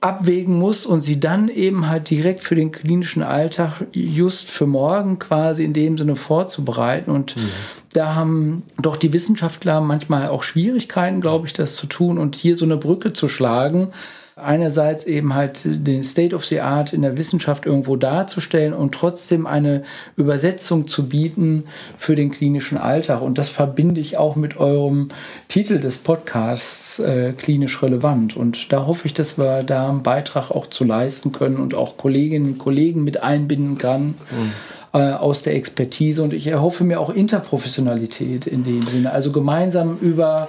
abwägen 0.01 0.59
muss 0.59 0.85
und 0.85 1.03
sie 1.03 1.21
dann 1.21 1.49
eben 1.49 1.89
halt 1.89 2.11
direkt 2.11 2.43
für 2.43 2.57
den 2.57 2.73
klinischen 2.73 3.23
Alltag 3.23 3.87
just 3.93 4.51
für 4.51 4.67
morgen 4.67 5.21
quasi 5.21 5.63
in 5.63 5.73
dem 5.73 5.97
Sinne 5.97 6.17
vorzubereiten. 6.17 7.13
Und 7.13 7.37
mhm. 7.37 7.51
da 7.93 8.17
haben 8.17 8.65
doch 8.81 8.97
die 8.97 9.13
Wissenschaftler 9.13 9.81
manchmal 9.81 10.27
auch 10.27 10.43
Schwierigkeiten, 10.43 11.21
glaube 11.21 11.47
ich, 11.47 11.53
das 11.53 11.77
zu 11.77 11.87
tun 11.87 12.19
und 12.19 12.35
hier 12.35 12.57
so 12.57 12.65
eine 12.65 12.79
Brücke 12.79 13.13
zu 13.13 13.29
schlagen 13.29 13.93
einerseits 14.37 15.05
eben 15.05 15.35
halt 15.35 15.61
den 15.65 16.03
State 16.03 16.35
of 16.35 16.45
the 16.45 16.61
Art 16.61 16.93
in 16.93 17.03
der 17.03 17.17
Wissenschaft 17.17 17.67
irgendwo 17.67 17.97
darzustellen 17.97 18.73
und 18.73 18.95
trotzdem 18.95 19.47
eine 19.47 19.83
Übersetzung 20.17 20.87
zu 20.89 21.09
bieten 21.09 21.65
für 21.99 22.17
den 22.17 22.31
klinischen 22.31 22.79
Alltag. 22.79 23.21
Und 23.21 23.37
das 23.37 23.51
verbinde 23.51 24.01
ich 24.01 24.17
auch 24.17 24.37
mit 24.37 24.57
eurem 24.57 25.09
Titel 25.49 25.79
des 25.81 25.99
Podcasts 25.99 26.99
äh, 26.99 27.35
klinisch 27.37 27.83
relevant. 27.83 28.37
Und 28.37 28.73
da 28.73 28.87
hoffe 28.87 29.07
ich, 29.07 29.15
dass 29.15 29.37
wir 29.37 29.63
da 29.65 29.91
einen 29.91 30.03
Beitrag 30.03 30.51
auch 30.51 30.67
zu 30.67 30.85
leisten 30.85 31.33
können 31.33 31.57
und 31.57 31.75
auch 31.75 31.99
Kolleginnen 31.99 32.53
und 32.53 32.59
Kollegen 32.59 33.05
mit 33.05 33.23
einbinden 33.23 33.77
kann. 33.79 34.15
Mhm 34.31 34.53
aus 34.95 35.43
der 35.43 35.55
Expertise 35.55 36.23
und 36.23 36.35
ich 36.35 36.49
erhoffe 36.49 36.85
mir 36.85 37.01
auch 37.01 37.09
Interprofessionalität 37.09 38.47
in 38.47 38.63
dem 38.63 38.83
Sinne. 38.83 39.11
Also 39.11 39.33
gemeinsam 39.33 39.97
über 39.97 40.49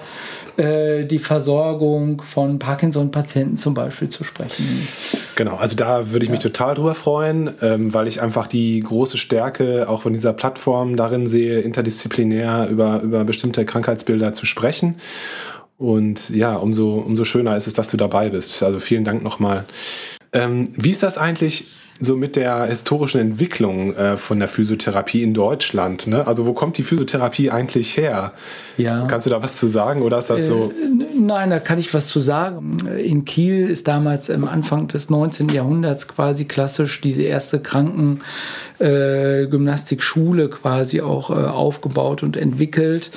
äh, 0.58 1.06
die 1.06 1.20
Versorgung 1.20 2.22
von 2.22 2.60
Parkinson-Patienten 2.60 3.58
zum 3.58 3.74
Beispiel 3.74 4.10
zu 4.10 4.24
sprechen. 4.24 4.88
Genau, 5.36 5.56
also 5.56 5.76
da 5.76 6.12
würde 6.12 6.26
ich 6.26 6.32
mich 6.32 6.42
total 6.42 6.76
drüber 6.76 6.96
freuen, 6.96 7.52
ähm, 7.62 7.94
weil 7.94 8.08
ich 8.08 8.22
einfach 8.22 8.48
die 8.48 8.80
große 8.80 9.18
Stärke 9.18 9.90
auch 9.90 10.04
von 10.04 10.14
dieser 10.14 10.34
Plattform 10.34 10.96
darin 10.96 11.28
sehe, 11.28 11.62
interdisziplinär 11.62 12.68
über, 12.70 13.02
über 13.02 13.24
bestimmte 13.24 13.66
Krankheitsbilder 13.66 14.34
zu 14.34 14.46
sprechen. 14.46 14.96
Und 15.78 16.30
ja, 16.30 16.56
umso, 16.56 16.96
umso 17.00 17.26
schöner 17.26 17.58
ist 17.58 17.68
es, 17.68 17.74
dass 17.74 17.88
du 17.88 17.98
dabei 17.98 18.30
bist. 18.30 18.62
Also 18.62 18.80
vielen 18.80 19.04
Dank 19.04 19.24
nochmal. 19.24 19.66
Ähm, 20.32 20.70
wie 20.76 20.92
ist 20.92 21.04
das 21.04 21.18
eigentlich? 21.18 21.66
So 22.04 22.16
mit 22.16 22.36
der 22.36 22.66
historischen 22.66 23.20
Entwicklung 23.20 23.96
äh, 23.96 24.18
von 24.18 24.40
der 24.40 24.48
Physiotherapie 24.48 25.24
in 25.24 25.34
Deutschland. 25.34 26.08
Ne? 26.08 26.26
Also 26.26 26.46
wo 26.46 26.54
kommt 26.54 26.78
die 26.78 26.84
Physiotherapie 26.84 27.50
eigentlich 27.50 27.98
her? 27.98 28.34
Ja. 28.78 29.06
Kannst 29.08 29.28
du 29.28 29.30
da 29.30 29.42
was 29.42 29.58
zu 29.58 29.68
sagen 29.68 30.02
oder 30.02 30.18
ist 30.18 30.30
das 30.30 30.42
äh, 30.42 30.46
so? 30.46 30.74
Nein, 31.16 31.52
da 31.52 31.60
kann 31.60 31.80
ich 31.80 31.94
was 31.94 32.08
zu 32.08 32.20
sagen. 32.20 32.88
In 32.88 33.24
Kiel 33.26 33.70
ist 33.70 33.88
damals 33.88 34.32
am 34.32 34.46
Anfang 34.46 34.88
des 34.88 35.10
19. 35.10 35.50
Jahrhunderts 35.50 36.08
quasi 36.08 36.46
klassisch 36.46 37.02
diese 37.02 37.24
erste 37.24 37.60
Krankengymnastikschule 37.60 40.44
äh, 40.46 40.50
quasi 40.50 41.02
auch 41.02 41.30
äh, 41.30 41.34
aufgebaut 41.34 42.24
und 42.24 42.38
entwickelt. 42.38 43.12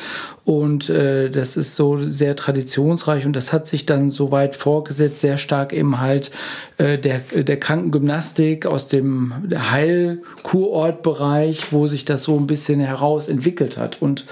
Und 0.45 0.91
äh, 0.91 1.31
das 1.31 1.57
ist 1.57 1.75
so 1.75 2.09
sehr 2.09 2.37
traditionsreich 2.37 3.25
und 3.27 3.35
das 3.35 3.53
hat 3.53 3.67
sich 3.67 3.85
dann 3.87 4.11
so 4.11 4.31
weit 4.31 4.55
vorgesetzt, 4.55 5.21
sehr 5.21 5.39
stark 5.39 5.73
eben 5.73 6.01
halt 6.01 6.31
äh, 6.79 6.99
der, 6.99 7.19
der 7.19 7.59
Krankengymnastik 7.59 8.67
aus 8.67 8.87
dem 8.89 9.33
Heilkurortbereich, 9.73 11.73
wo 11.73 11.87
sich 11.87 12.05
das 12.05 12.25
so 12.25 12.37
ein 12.37 12.47
bisschen 12.47 12.81
heraus 12.81 13.29
entwickelt 13.29 13.77
hat. 13.77 14.01
Und 14.01 14.25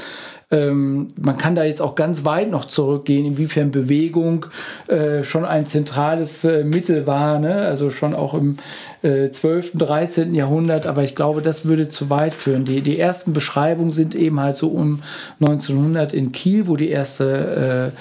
ähm, 0.55 1.09
man 1.21 1.37
kann 1.37 1.55
da 1.55 1.65
jetzt 1.65 1.83
auch 1.83 1.95
ganz 1.95 2.25
weit 2.25 2.51
noch 2.51 2.65
zurückgehen, 2.67 3.27
inwiefern 3.27 3.71
Bewegung 3.71 4.47
äh, 4.87 5.25
schon 5.25 5.45
ein 5.45 5.67
zentrales 5.67 6.45
äh, 6.45 6.65
Mittel 6.65 7.07
war, 7.07 7.39
ne? 7.39 7.57
also 7.57 7.91
schon 7.91 8.15
auch 8.15 8.35
im 8.35 8.57
äh, 9.05 9.31
12., 9.31 9.73
13. 9.75 10.35
Jahrhundert, 10.35 10.87
aber 10.87 11.03
ich 11.05 11.15
glaube, 11.15 11.43
das 11.43 11.65
würde 11.67 11.89
zu 11.89 12.11
weit 12.11 12.35
führen. 12.35 12.65
Die, 12.65 12.81
die 12.81 12.99
ersten 12.99 13.33
Beschreibungen 13.33 13.93
sind 13.93 14.15
eben 14.15 14.41
halt 14.41 14.57
so 14.57 14.69
um 14.69 15.01
1900 15.41 16.13
in 16.13 16.33
Kiel, 16.33 16.67
wo 16.67 16.77
die 16.77 16.89
erste 16.89 17.93
äh, 17.93 17.99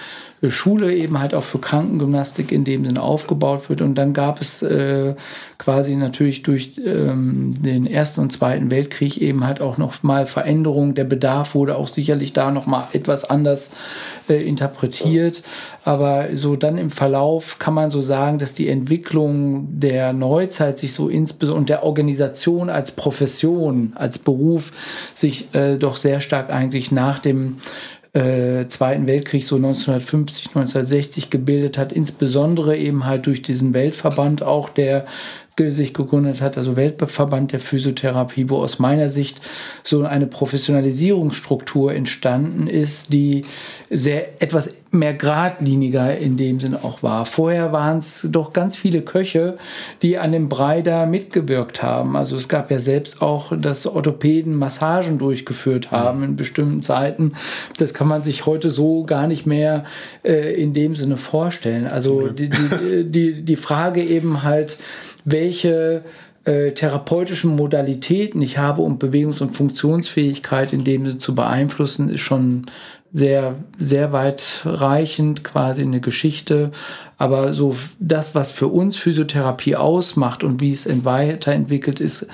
Schule 0.50 0.94
eben 0.94 1.20
halt 1.20 1.34
auch 1.34 1.44
für 1.44 1.60
Krankengymnastik 1.60 2.52
in 2.52 2.64
dem 2.66 2.84
Sinne 2.84 3.02
aufgebaut 3.02 3.70
wird. 3.70 3.82
Und 3.82 3.96
dann 3.96 4.14
gab 4.14 4.42
es 4.42 4.62
äh, 4.62 5.16
quasi 5.58 5.96
natürlich 5.96 6.44
durch 6.44 6.74
ähm, 6.86 7.54
den 7.58 7.86
Ersten 7.86 8.22
und 8.22 8.32
Zweiten 8.32 8.70
Weltkrieg 8.70 9.22
eben 9.22 9.46
halt 9.46 9.62
auch 9.62 9.78
noch 9.78 10.04
mal 10.04 10.26
Veränderungen. 10.26 10.96
Der 10.96 11.06
Bedarf 11.06 11.56
wurde 11.56 11.78
auch 11.78 11.88
sicherlich 11.88 12.34
da 12.34 12.52
noch 12.52 12.66
mal 12.66 12.88
etwas 12.92 13.30
anders 13.30 13.72
äh, 14.28 14.46
interpretiert. 14.46 15.44
Aber 15.84 16.30
so 16.36 16.56
dann 16.56 16.78
im 16.78 16.90
Verlauf 16.90 17.60
kann 17.60 17.74
man 17.74 17.92
so 17.92 18.02
sagen, 18.02 18.40
dass 18.40 18.54
die 18.54 18.70
Entwicklung 18.70 19.68
der 19.80 20.14
Neuzeit 20.14 20.78
sich 20.78 20.94
so 20.94 21.10
insbesondere 21.10 21.60
und 21.60 21.70
der 21.70 21.84
Organisation 21.84 22.70
als 22.70 22.92
Profession, 22.92 23.92
als 23.96 24.18
Beruf 24.18 24.72
sich 25.14 25.54
äh, 25.54 25.78
doch 25.78 25.98
sehr 25.98 26.22
stark 26.22 26.54
eigentlich 26.54 26.92
nach 26.92 27.20
dem 27.20 27.58
äh, 28.14 28.68
Zweiten 28.68 29.08
Weltkrieg 29.08 29.44
so 29.44 29.56
1950, 29.56 30.48
1960 30.50 31.30
gebildet 31.30 31.78
hat, 31.78 31.92
insbesondere 31.92 32.78
eben 32.78 33.06
halt 33.06 33.26
durch 33.26 33.42
diesen 33.42 33.74
Weltverband 33.74 34.44
auch, 34.44 34.70
der 34.70 35.06
sich 35.58 35.94
gegründet 35.94 36.42
hat, 36.42 36.58
also 36.58 36.76
Weltverband 36.76 37.52
der 37.52 37.60
Physiotherapie, 37.60 38.50
wo 38.50 38.58
aus 38.58 38.80
meiner 38.80 39.10
Sicht 39.10 39.40
so 39.84 40.04
eine 40.04 40.26
Professionalisierungsstruktur 40.26 41.94
entstanden 41.94 42.68
ist, 42.68 43.14
die 43.14 43.46
sehr 43.92 44.42
etwas 44.42 44.74
mehr 44.94 45.14
geradliniger 45.14 46.18
in 46.18 46.38
dem 46.38 46.60
Sinn 46.60 46.76
auch 46.76 47.04
war. 47.04 47.26
Vorher 47.26 47.72
waren 47.72 47.98
es 47.98 48.28
doch 48.30 48.54
ganz 48.54 48.76
viele 48.76 49.02
Köche, 49.02 49.58
die 50.02 50.18
an 50.18 50.32
dem 50.32 50.50
Brei 50.50 50.82
da 50.82 51.06
mitgewirkt 51.06 51.82
haben. 51.82 52.16
Also 52.16 52.36
es 52.36 52.48
gab 52.48 52.72
ja 52.72 52.80
selbst 52.80 53.22
auch, 53.22 53.54
dass 53.58 53.88
Orthopäden 53.88 54.56
Massagen 54.56 55.18
durchgeführt 55.18 55.92
haben 55.92 56.24
in 56.24 56.36
bestimmten 56.36 56.82
Zeiten. 56.82 57.34
Das 57.78 57.94
kann 57.94 58.08
man 58.08 58.22
sich 58.22 58.46
heute 58.46 58.70
so 58.70 59.04
gar 59.04 59.28
nicht 59.28 59.46
mehr 59.46 59.86
äh, 60.24 60.54
in 60.54 60.74
dem 60.74 60.96
Sinne 60.96 61.18
vorstellen. 61.18 61.88
Also 61.88 62.28
die, 62.28 62.50
die, 62.50 63.04
die, 63.06 63.42
die 63.42 63.56
Frage 63.56 64.04
eben 64.04 64.44
halt, 64.44 64.78
welche 65.26 66.04
äh, 66.46 66.72
therapeutischen 66.72 67.56
Modalitäten 67.56 68.42
ich 68.42 68.58
habe, 68.58 68.82
um 68.82 69.00
Bewegungs- 69.00 69.42
und 69.42 69.52
Funktionsfähigkeit 69.52 70.74
in 70.74 70.84
dem 70.84 71.06
Sinne 71.06 71.18
zu 71.18 71.36
beeinflussen, 71.36 72.10
ist 72.10 72.22
schon 72.22 72.66
sehr, 73.16 73.56
sehr 73.78 74.12
weitreichend, 74.12 75.44
quasi 75.44 75.84
eine 75.84 76.00
Geschichte. 76.00 76.72
Aber 77.20 77.54
so 77.54 77.76
das, 78.00 78.34
was 78.34 78.52
für 78.52 78.68
uns 78.68 78.98
Physiotherapie 78.98 79.76
ausmacht 79.76 80.44
und 80.44 80.62
wie 80.62 80.72
es 80.72 80.88
weiterentwickelt, 81.06 82.00
ist 82.00 82.28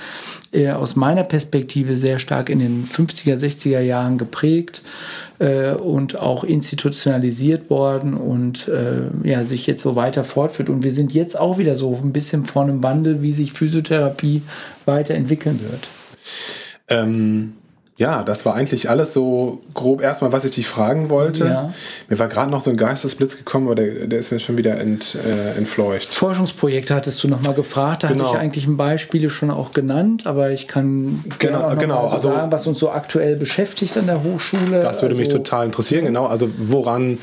äh, 0.53 0.71
aus 0.71 0.95
meiner 0.95 1.25
Perspektive 1.25 1.97
sehr 1.97 2.17
stark 2.17 2.49
in 2.49 2.59
den 2.59 2.87
50er, 2.87 3.35
60er 3.35 3.81
Jahren 3.81 4.17
geprägt 4.17 4.81
äh, 5.39 5.73
und 5.73 6.17
auch 6.17 6.45
institutionalisiert 6.45 7.69
worden 7.69 8.13
und 8.13 8.69
äh, 8.69 9.09
ja, 9.23 9.43
sich 9.43 9.67
jetzt 9.67 9.81
so 9.81 9.97
weiter 9.97 10.23
fortführt. 10.23 10.69
Und 10.69 10.83
wir 10.83 10.93
sind 10.93 11.13
jetzt 11.13 11.37
auch 11.37 11.57
wieder 11.57 11.75
so 11.75 11.99
ein 12.01 12.13
bisschen 12.13 12.45
vor 12.45 12.63
einem 12.63 12.81
Wandel, 12.83 13.21
wie 13.21 13.33
sich 13.33 13.51
Physiotherapie 13.51 14.43
weiterentwickeln 14.85 15.59
wird. 15.61 15.89
Ähm 16.87 17.58
ja, 17.99 18.23
das 18.23 18.45
war 18.45 18.55
eigentlich 18.55 18.89
alles 18.89 19.13
so 19.13 19.61
grob 19.73 20.01
erstmal, 20.01 20.31
was 20.31 20.45
ich 20.45 20.51
dich 20.51 20.67
fragen 20.67 21.09
wollte. 21.09 21.45
Ja. 21.45 21.73
Mir 22.07 22.17
war 22.17 22.29
gerade 22.29 22.49
noch 22.49 22.61
so 22.61 22.69
ein 22.69 22.77
Geistesblitz 22.77 23.37
gekommen, 23.37 23.67
aber 23.67 23.75
der, 23.75 24.07
der 24.07 24.19
ist 24.19 24.31
mir 24.31 24.39
schon 24.39 24.57
wieder 24.57 24.79
ent, 24.79 25.15
äh, 25.15 25.57
entfleucht. 25.57 26.13
Forschungsprojekte 26.13 26.95
hattest 26.95 27.21
du 27.21 27.27
nochmal 27.27 27.53
gefragt. 27.53 28.03
Da 28.03 28.07
genau. 28.07 28.23
hatte 28.23 28.35
ich 28.37 28.41
eigentlich 28.41 28.67
ein 28.67 28.77
Beispiel 28.77 29.29
schon 29.29 29.51
auch 29.51 29.73
genannt, 29.73 30.25
aber 30.25 30.51
ich 30.51 30.67
kann 30.67 31.25
genau, 31.39 31.59
auch 31.59 31.77
genau. 31.77 32.07
So 32.07 32.15
also, 32.15 32.29
sagen, 32.29 32.51
was 32.53 32.67
uns 32.67 32.79
so 32.79 32.89
aktuell 32.89 33.35
beschäftigt 33.35 33.97
an 33.97 34.07
der 34.07 34.23
Hochschule. 34.23 34.79
Das 34.81 35.01
würde 35.01 35.07
also, 35.07 35.19
mich 35.19 35.27
total 35.27 35.65
interessieren, 35.65 36.05
genau. 36.05 36.25
Also 36.25 36.49
woran, 36.57 37.17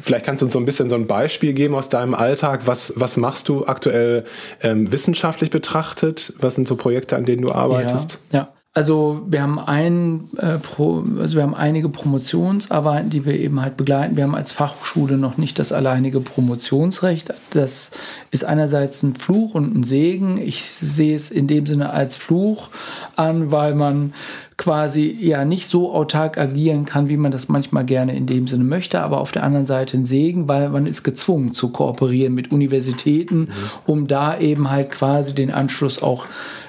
vielleicht 0.00 0.24
kannst 0.24 0.40
du 0.40 0.46
uns 0.46 0.54
so 0.54 0.58
ein 0.58 0.64
bisschen 0.64 0.88
so 0.88 0.94
ein 0.94 1.06
Beispiel 1.06 1.52
geben 1.52 1.74
aus 1.74 1.90
deinem 1.90 2.14
Alltag. 2.14 2.62
Was, 2.64 2.94
was 2.96 3.18
machst 3.18 3.50
du 3.50 3.66
aktuell 3.66 4.24
ähm, 4.62 4.90
wissenschaftlich 4.90 5.50
betrachtet? 5.50 6.32
Was 6.40 6.54
sind 6.54 6.66
so 6.66 6.76
Projekte, 6.76 7.16
an 7.16 7.26
denen 7.26 7.42
du 7.42 7.52
arbeitest? 7.52 8.18
ja. 8.32 8.38
ja. 8.38 8.48
Also 8.74 9.20
wir 9.26 9.42
haben 9.42 9.58
ein, 9.58 10.30
äh, 10.38 10.56
Pro, 10.56 11.04
also 11.18 11.36
wir 11.36 11.42
haben 11.42 11.54
einige 11.54 11.90
Promotionsarbeiten, 11.90 13.10
die 13.10 13.26
wir 13.26 13.38
eben 13.38 13.60
halt 13.60 13.76
begleiten. 13.76 14.16
Wir 14.16 14.24
haben 14.24 14.34
als 14.34 14.50
Fachhochschule 14.50 15.18
noch 15.18 15.36
nicht 15.36 15.58
das 15.58 15.72
alleinige 15.72 16.20
Promotionsrecht. 16.20 17.34
Das 17.50 17.90
ist 18.30 18.44
einerseits 18.46 19.02
ein 19.02 19.14
Fluch 19.14 19.54
und 19.54 19.76
ein 19.76 19.84
Segen. 19.84 20.38
Ich 20.38 20.64
sehe 20.64 21.14
es 21.14 21.30
in 21.30 21.48
dem 21.48 21.66
Sinne 21.66 21.90
als 21.90 22.16
Fluch 22.16 22.70
an, 23.14 23.52
weil 23.52 23.74
man 23.74 24.14
quasi 24.62 25.18
ja 25.20 25.44
nicht 25.44 25.66
so 25.66 25.92
autark 25.92 26.38
agieren 26.38 26.84
kann, 26.84 27.08
wie 27.08 27.16
man 27.16 27.32
das 27.32 27.48
manchmal 27.48 27.84
gerne 27.84 28.16
in 28.16 28.26
dem 28.26 28.46
Sinne 28.46 28.62
möchte, 28.62 29.00
aber 29.00 29.20
auf 29.20 29.32
der 29.32 29.42
anderen 29.42 29.66
Seite 29.66 29.96
ein 29.96 30.04
Segen, 30.04 30.46
weil 30.46 30.68
man 30.68 30.86
ist 30.86 31.02
gezwungen 31.02 31.52
zu 31.52 31.70
kooperieren 31.70 32.32
mit 32.32 32.52
Universitäten, 32.52 33.40
mhm. 33.40 33.48
um 33.86 34.06
da 34.06 34.38
eben 34.38 34.70
halt 34.70 34.92
quasi 34.92 35.34
den 35.34 35.50
Anschluss 35.50 36.00
auch 36.00 36.26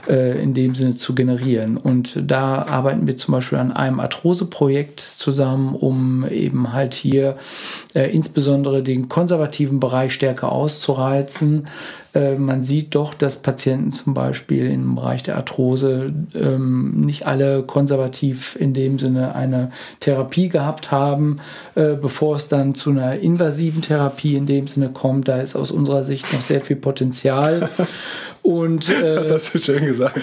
äh, 0.08 0.42
in 0.42 0.56
dem 0.56 0.74
Sinne 0.74 0.96
zu 0.96 1.14
generieren. 1.14 1.78
Und 1.78 2.18
da 2.20 2.64
arbeiten 2.64 3.06
wir 3.06 3.16
zum 3.16 3.34
Beispiel 3.34 3.60
an 3.60 3.72
einem 3.72 4.00
Arthrose-Projekt 4.00 5.00
zusammen, 5.00 5.76
um 5.76 6.28
eben 6.28 6.74
halt 6.74 6.96
hier 6.96 7.38
äh, 7.94 8.10
insbesondere 8.12 8.82
den 8.82 9.08
konservativen 9.08 9.80
Bereich 9.80 10.16
stärker 10.16 10.52
auszureizen. 10.52 11.68
Äh, 12.14 12.36
man 12.36 12.62
sieht 12.62 12.96
doch, 12.96 13.14
dass 13.14 13.38
Patienten 13.38 13.92
zum 13.92 14.14
Beispiel 14.14 14.70
im 14.70 14.96
Bereich 14.96 15.24
der 15.24 15.36
Arthrose 15.36 16.14
ähm, 16.36 17.02
nicht 17.02 17.26
alle 17.26 17.64
konservativ 17.64 18.56
in 18.60 18.74
dem 18.74 19.00
Sinne 19.00 19.36
eine 19.36 19.72
Therapie 20.00 20.50
gehabt 20.50 20.92
haben, 20.92 21.38
äh, 21.76 21.96
bevor 21.96 22.36
es 22.36 22.48
dann 22.48 22.76
zu 22.76 22.92
einer 22.92 23.20
invasiven 23.20 23.82
Therapie 23.82 24.36
in 24.36 24.46
dem 24.46 24.68
Sinne 24.68 24.90
kommt. 24.90 25.28
Da 25.28 25.42
ist 25.42 25.56
aus 25.56 25.72
unserer 25.72 26.04
Sicht 26.04 26.32
noch 26.34 26.42
sehr 26.42 26.62
viel 26.62 26.76
Potenzial. 26.76 27.70
Und, 28.44 28.90
äh, 28.90 29.16
das 29.16 29.32
hast 29.32 29.54
du 29.54 29.60
schön 29.60 29.86
gesagt. 29.86 30.20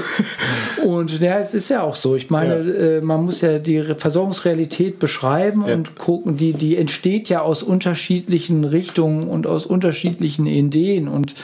und 0.84 1.18
ja, 1.18 1.40
es 1.40 1.54
ist 1.54 1.68
ja 1.70 1.82
auch 1.82 1.96
so. 1.96 2.14
Ich 2.14 2.30
meine, 2.30 2.54
ja. 2.62 2.98
äh, 2.98 3.00
man 3.00 3.24
muss 3.24 3.40
ja 3.40 3.58
die 3.58 3.82
Versorgungsrealität 3.98 5.00
beschreiben 5.00 5.64
ja. 5.66 5.74
und 5.74 5.96
gucken, 5.96 6.36
die, 6.36 6.52
die 6.52 6.76
entsteht 6.76 7.28
ja 7.28 7.42
aus 7.42 7.64
unterschiedlichen 7.64 8.62
Richtungen 8.62 9.28
und 9.28 9.48
aus 9.48 9.66
unterschiedlichen 9.66 10.46
Ideen. 10.46 11.08
Und 11.08 11.34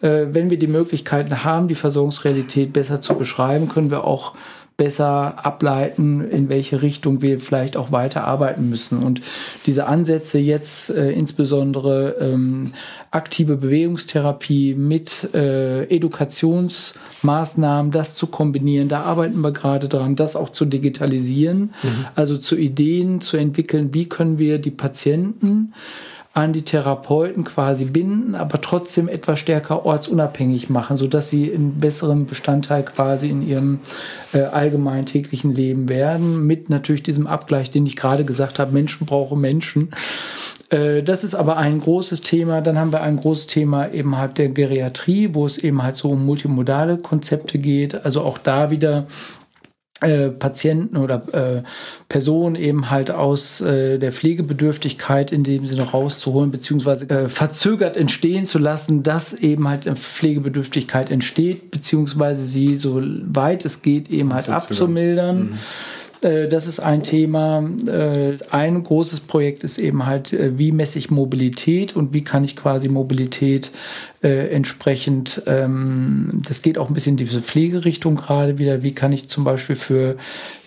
äh, 0.00 0.26
wenn 0.32 0.48
wir 0.48 0.58
die 0.58 0.68
Möglichkeiten 0.68 1.44
haben, 1.44 1.68
die 1.68 1.74
Versorgungsrealität 1.74 2.72
besser 2.72 3.02
zu 3.02 3.14
beschreiben, 3.14 3.68
können 3.68 3.90
wir 3.90 4.04
auch 4.04 4.34
besser 4.76 5.44
ableiten, 5.44 6.28
in 6.28 6.48
welche 6.48 6.82
Richtung 6.82 7.22
wir 7.22 7.40
vielleicht 7.40 7.76
auch 7.76 7.92
weiter 7.92 8.24
arbeiten 8.24 8.68
müssen. 8.68 9.02
Und 9.02 9.20
diese 9.66 9.86
Ansätze 9.86 10.38
jetzt 10.38 10.90
äh, 10.90 11.12
insbesondere 11.12 12.16
ähm, 12.20 12.72
aktive 13.10 13.56
Bewegungstherapie 13.56 14.74
mit 14.74 15.34
äh, 15.34 15.84
Edukationsmaßnahmen, 15.84 17.92
das 17.92 18.14
zu 18.14 18.26
kombinieren, 18.26 18.88
da 18.88 19.02
arbeiten 19.02 19.40
wir 19.40 19.52
gerade 19.52 19.88
dran, 19.88 20.16
das 20.16 20.34
auch 20.34 20.50
zu 20.50 20.64
digitalisieren, 20.64 21.72
mhm. 21.82 22.06
also 22.14 22.38
zu 22.38 22.56
Ideen 22.56 23.20
zu 23.20 23.36
entwickeln, 23.36 23.92
wie 23.92 24.08
können 24.08 24.38
wir 24.38 24.58
die 24.58 24.70
Patienten 24.70 25.74
an 26.34 26.54
die 26.54 26.62
Therapeuten 26.62 27.44
quasi 27.44 27.84
binden, 27.84 28.34
aber 28.34 28.60
trotzdem 28.60 29.08
etwas 29.08 29.38
stärker 29.38 29.84
ortsunabhängig 29.84 30.70
machen, 30.70 30.96
sodass 30.96 31.28
sie 31.28 31.52
einen 31.52 31.74
besseren 31.74 32.24
Bestandteil 32.24 32.84
quasi 32.84 33.28
in 33.28 33.46
ihrem 33.46 33.80
äh, 34.32 34.40
allgemeinen 34.40 35.04
täglichen 35.04 35.54
Leben 35.54 35.90
werden, 35.90 36.46
mit 36.46 36.70
natürlich 36.70 37.02
diesem 37.02 37.26
Abgleich, 37.26 37.70
den 37.70 37.84
ich 37.84 37.96
gerade 37.96 38.24
gesagt 38.24 38.58
habe, 38.58 38.72
Menschen 38.72 39.06
brauchen 39.06 39.42
Menschen. 39.42 39.90
Äh, 40.70 41.02
das 41.02 41.22
ist 41.22 41.34
aber 41.34 41.58
ein 41.58 41.80
großes 41.80 42.22
Thema. 42.22 42.62
Dann 42.62 42.78
haben 42.78 42.92
wir 42.92 43.02
ein 43.02 43.18
großes 43.18 43.46
Thema 43.46 43.92
eben 43.92 44.16
halt 44.16 44.38
der 44.38 44.48
Geriatrie, 44.48 45.34
wo 45.34 45.44
es 45.44 45.58
eben 45.58 45.82
halt 45.82 45.96
so 45.96 46.10
um 46.10 46.24
multimodale 46.24 46.96
Konzepte 46.96 47.58
geht. 47.58 48.06
Also 48.06 48.22
auch 48.22 48.38
da 48.38 48.70
wieder 48.70 49.06
äh, 50.02 50.28
Patienten 50.30 50.96
oder 50.96 51.22
äh, 51.32 51.62
Personen 52.08 52.56
eben 52.56 52.90
halt 52.90 53.10
aus 53.10 53.60
äh, 53.60 53.98
der 53.98 54.12
Pflegebedürftigkeit 54.12 55.32
in 55.32 55.44
dem 55.44 55.66
Sinne 55.66 55.82
rauszuholen, 55.82 56.50
beziehungsweise 56.50 57.08
äh, 57.08 57.28
verzögert 57.28 57.96
entstehen 57.96 58.44
zu 58.44 58.58
lassen, 58.58 59.02
dass 59.02 59.32
eben 59.32 59.68
halt 59.68 59.86
eine 59.86 59.96
Pflegebedürftigkeit 59.96 61.10
entsteht, 61.10 61.70
beziehungsweise 61.70 62.44
sie 62.44 62.76
so 62.76 63.02
weit 63.02 63.64
es 63.64 63.82
geht 63.82 64.10
eben 64.10 64.34
halt 64.34 64.48
abzumildern. 64.48 65.38
Mhm. 65.38 65.58
Äh, 66.22 66.48
das 66.48 66.66
ist 66.66 66.80
ein 66.80 67.02
Thema. 67.02 67.68
Äh, 67.86 68.36
ein 68.50 68.82
großes 68.82 69.20
Projekt 69.20 69.64
ist 69.64 69.78
eben 69.78 70.06
halt, 70.06 70.32
äh, 70.32 70.58
wie 70.58 70.72
messe 70.72 70.98
ich 70.98 71.10
Mobilität 71.10 71.94
und 71.94 72.14
wie 72.14 72.24
kann 72.24 72.44
ich 72.44 72.56
quasi 72.56 72.88
Mobilität 72.88 73.70
entsprechend, 74.24 75.42
ähm, 75.46 76.42
das 76.46 76.62
geht 76.62 76.78
auch 76.78 76.86
ein 76.86 76.94
bisschen 76.94 77.14
in 77.14 77.24
diese 77.26 77.42
Pflegerichtung 77.42 78.14
gerade 78.14 78.60
wieder, 78.60 78.84
wie 78.84 78.94
kann 78.94 79.12
ich 79.12 79.28
zum 79.28 79.42
Beispiel 79.42 79.74
für 79.74 80.16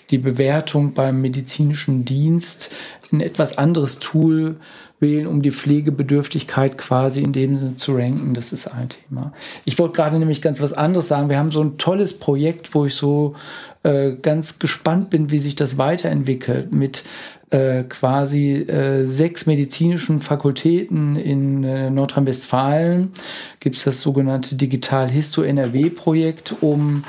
die 0.10 0.18
Bewertung 0.18 0.94
beim 0.94 1.22
medizinischen 1.22 2.04
Dienst 2.04 2.70
ein 3.13 3.22
etwas 3.22 3.58
anderes 3.58 4.00
Tool 4.00 4.58
wählen, 5.00 5.28
um 5.28 5.42
die 5.42 5.52
Pflegebedürftigkeit 5.52 6.78
quasi 6.78 7.22
in 7.22 7.34
dem 7.34 7.58
Sinne 7.58 7.76
zu 7.76 7.96
ranken. 7.96 8.34
Das 8.34 8.54
ist 8.54 8.68
ein 8.68 8.90
Thema. 8.90 9.34
Ich 9.66 9.78
wollte 9.78 9.96
gerade 9.96 10.18
nämlich 10.18 10.42
ganz 10.42 10.62
was 10.62 10.74
anderes 10.74 11.08
sagen. 11.08 11.30
Wir 11.30 11.38
haben 11.38 11.52
so 11.52 11.62
ein 11.62 11.78
tolles 11.78 12.18
Projekt, 12.18 12.74
wo 12.74 12.86
ich 12.86 12.96
so 12.96 13.36
äh, 13.84 14.14
ganz 14.14 14.58
gespannt 14.60 15.10
bin, 15.10 15.32
wie 15.32 15.40
sich 15.40 15.56
das 15.56 15.78
weiterentwickelt 15.78 16.74
mit 16.74 17.04
äh, 17.50 17.84
quasi 17.84 18.54
äh, 18.54 19.06
sechs 19.06 19.46
medizinischen 19.46 20.22
Fakultäten 20.22 21.16
in 21.16 21.64
äh, 21.64 21.90
Nordrhein-Westfalen. 21.90 23.12
Gibt 23.60 23.76
es 23.76 23.84
das 23.84 24.02
sogenannte 24.02 24.56
Digital 24.56 25.10
Histo 25.10 25.42
NRW-Projekt, 25.42 26.56
um 26.62 27.04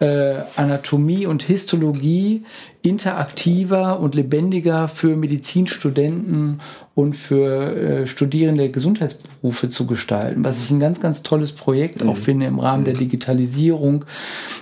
äh, 0.00 0.34
Anatomie 0.56 1.26
und 1.26 1.42
Histologie 1.42 2.44
interaktiver 2.86 3.98
und 3.98 4.14
lebendiger 4.14 4.86
für 4.88 5.16
Medizinstudenten 5.16 6.60
und 6.96 7.12
für 7.12 7.76
äh, 7.76 8.06
Studierende 8.06 8.70
Gesundheitsberufe 8.70 9.68
zu 9.68 9.86
gestalten, 9.86 10.42
was 10.42 10.56
ich 10.56 10.70
ein 10.70 10.80
ganz, 10.80 10.98
ganz 10.98 11.22
tolles 11.22 11.52
Projekt 11.52 12.02
mhm. 12.02 12.08
auch 12.08 12.16
finde 12.16 12.46
im 12.46 12.58
Rahmen 12.58 12.80
mhm. 12.80 12.84
der 12.86 12.94
Digitalisierung. 12.94 14.06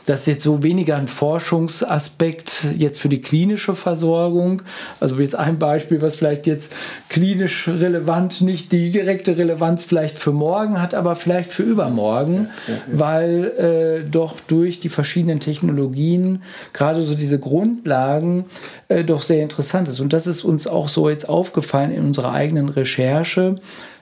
Das 0.06 0.20
ist 0.20 0.26
jetzt 0.26 0.42
so 0.42 0.64
weniger 0.64 0.96
ein 0.96 1.06
Forschungsaspekt 1.06 2.66
jetzt 2.76 2.98
für 2.98 3.08
die 3.08 3.20
klinische 3.20 3.76
Versorgung. 3.76 4.62
Also 4.98 5.16
jetzt 5.20 5.36
ein 5.36 5.60
Beispiel, 5.60 6.02
was 6.02 6.16
vielleicht 6.16 6.48
jetzt 6.48 6.74
klinisch 7.08 7.68
relevant, 7.68 8.40
nicht 8.40 8.72
die 8.72 8.90
direkte 8.90 9.36
Relevanz 9.36 9.84
vielleicht 9.84 10.18
für 10.18 10.32
morgen 10.32 10.82
hat, 10.82 10.92
aber 10.92 11.14
vielleicht 11.14 11.52
für 11.52 11.62
übermorgen, 11.62 12.48
ja, 12.66 12.74
ja, 12.74 12.80
ja. 12.94 12.98
weil 12.98 13.44
äh, 14.04 14.10
doch 14.10 14.40
durch 14.40 14.80
die 14.80 14.88
verschiedenen 14.88 15.38
Technologien 15.38 16.42
gerade 16.72 17.02
so 17.02 17.14
diese 17.14 17.38
Grundlagen 18.14 18.44
äh, 18.88 19.04
doch 19.04 19.22
sehr 19.22 19.42
interessant 19.42 19.88
ist. 19.88 20.00
Und 20.00 20.12
das 20.12 20.26
ist 20.26 20.44
uns 20.44 20.66
auch 20.66 20.88
so 20.88 21.08
jetzt 21.08 21.28
aufgefallen 21.28 21.90
in 21.90 22.04
unserer 22.04 22.32
eigenen 22.32 22.68
Recherche, 22.68 23.56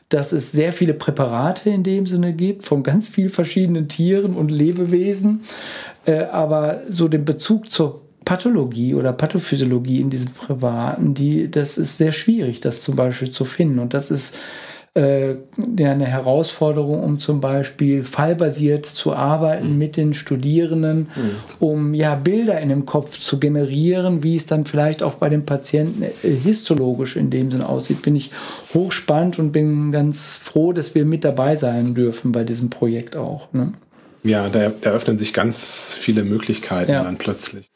dass 0.08 0.32
es 0.32 0.52
sehr 0.52 0.72
viele 0.72 0.94
Präparate 0.94 1.70
in 1.70 1.82
dem 1.82 2.06
Sinne 2.06 2.32
gibt 2.34 2.64
von 2.64 2.82
ganz 2.82 3.08
vielen 3.08 3.30
verschiedenen 3.30 3.88
Tieren 3.88 4.34
und 4.34 4.50
Lebewesen, 4.50 5.42
äh, 6.04 6.24
aber 6.24 6.82
so 6.88 7.08
den 7.08 7.24
Bezug 7.24 7.70
zur 7.70 8.02
Pathologie 8.24 8.94
oder 8.94 9.12
Pathophysiologie 9.12 10.00
in 10.00 10.10
diesen 10.10 10.32
Präparaten, 10.32 11.14
die, 11.14 11.50
das 11.50 11.76
ist 11.76 11.96
sehr 11.96 12.12
schwierig, 12.12 12.60
das 12.60 12.82
zum 12.82 12.94
Beispiel 12.94 13.30
zu 13.30 13.44
finden. 13.44 13.80
Und 13.80 13.94
das 13.94 14.12
ist 14.12 14.34
äh, 14.94 15.36
eine 15.78 16.04
Herausforderung, 16.04 17.02
um 17.02 17.18
zum 17.18 17.40
Beispiel 17.40 18.02
fallbasiert 18.02 18.84
zu 18.84 19.14
arbeiten 19.14 19.72
mhm. 19.72 19.78
mit 19.78 19.96
den 19.96 20.12
Studierenden, 20.12 21.08
mhm. 21.14 21.36
um 21.60 21.94
ja 21.94 22.14
Bilder 22.14 22.60
in 22.60 22.68
dem 22.68 22.84
Kopf 22.84 23.18
zu 23.18 23.40
generieren, 23.40 24.22
wie 24.22 24.36
es 24.36 24.44
dann 24.44 24.66
vielleicht 24.66 25.02
auch 25.02 25.14
bei 25.14 25.30
den 25.30 25.46
Patienten 25.46 26.02
äh, 26.02 26.10
histologisch 26.22 27.16
in 27.16 27.30
dem 27.30 27.50
Sinn 27.50 27.62
aussieht. 27.62 28.02
Bin 28.02 28.14
ich 28.14 28.32
hochspannend 28.74 29.38
und 29.38 29.52
bin 29.52 29.92
ganz 29.92 30.36
froh, 30.36 30.74
dass 30.74 30.94
wir 30.94 31.06
mit 31.06 31.24
dabei 31.24 31.56
sein 31.56 31.94
dürfen 31.94 32.32
bei 32.32 32.44
diesem 32.44 32.68
Projekt 32.68 33.16
auch. 33.16 33.50
Ne? 33.54 33.72
Ja, 34.24 34.48
da 34.48 34.72
eröffnen 34.82 35.18
sich 35.18 35.32
ganz 35.32 35.96
viele 35.98 36.22
Möglichkeiten 36.22 36.92
ja. 36.92 37.02
dann 37.02 37.16
plötzlich. 37.16 37.70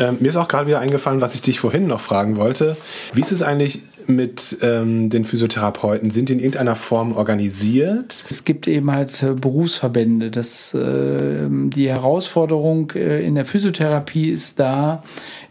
Ähm, 0.00 0.16
mir 0.20 0.28
ist 0.28 0.36
auch 0.36 0.48
gerade 0.48 0.66
wieder 0.66 0.80
eingefallen, 0.80 1.20
was 1.20 1.34
ich 1.34 1.42
dich 1.42 1.60
vorhin 1.60 1.86
noch 1.86 2.00
fragen 2.00 2.36
wollte. 2.36 2.76
Wie 3.12 3.20
ist 3.20 3.30
es 3.30 3.42
eigentlich 3.42 3.82
mit 4.08 4.58
ähm, 4.62 5.10
den 5.10 5.24
Physiotherapeuten? 5.24 6.10
Sind 6.10 6.28
die 6.28 6.34
in 6.34 6.38
irgendeiner 6.38 6.76
Form 6.76 7.12
organisiert? 7.12 8.24
Es 8.30 8.44
gibt 8.44 8.66
eben 8.68 8.90
halt 8.90 9.22
äh, 9.22 9.34
Berufsverbände. 9.34 10.30
Das, 10.30 10.74
äh, 10.74 11.48
die 11.48 11.88
Herausforderung 11.88 12.92
äh, 12.94 13.24
in 13.24 13.34
der 13.34 13.44
Physiotherapie 13.44 14.30
ist 14.30 14.58
da 14.60 15.02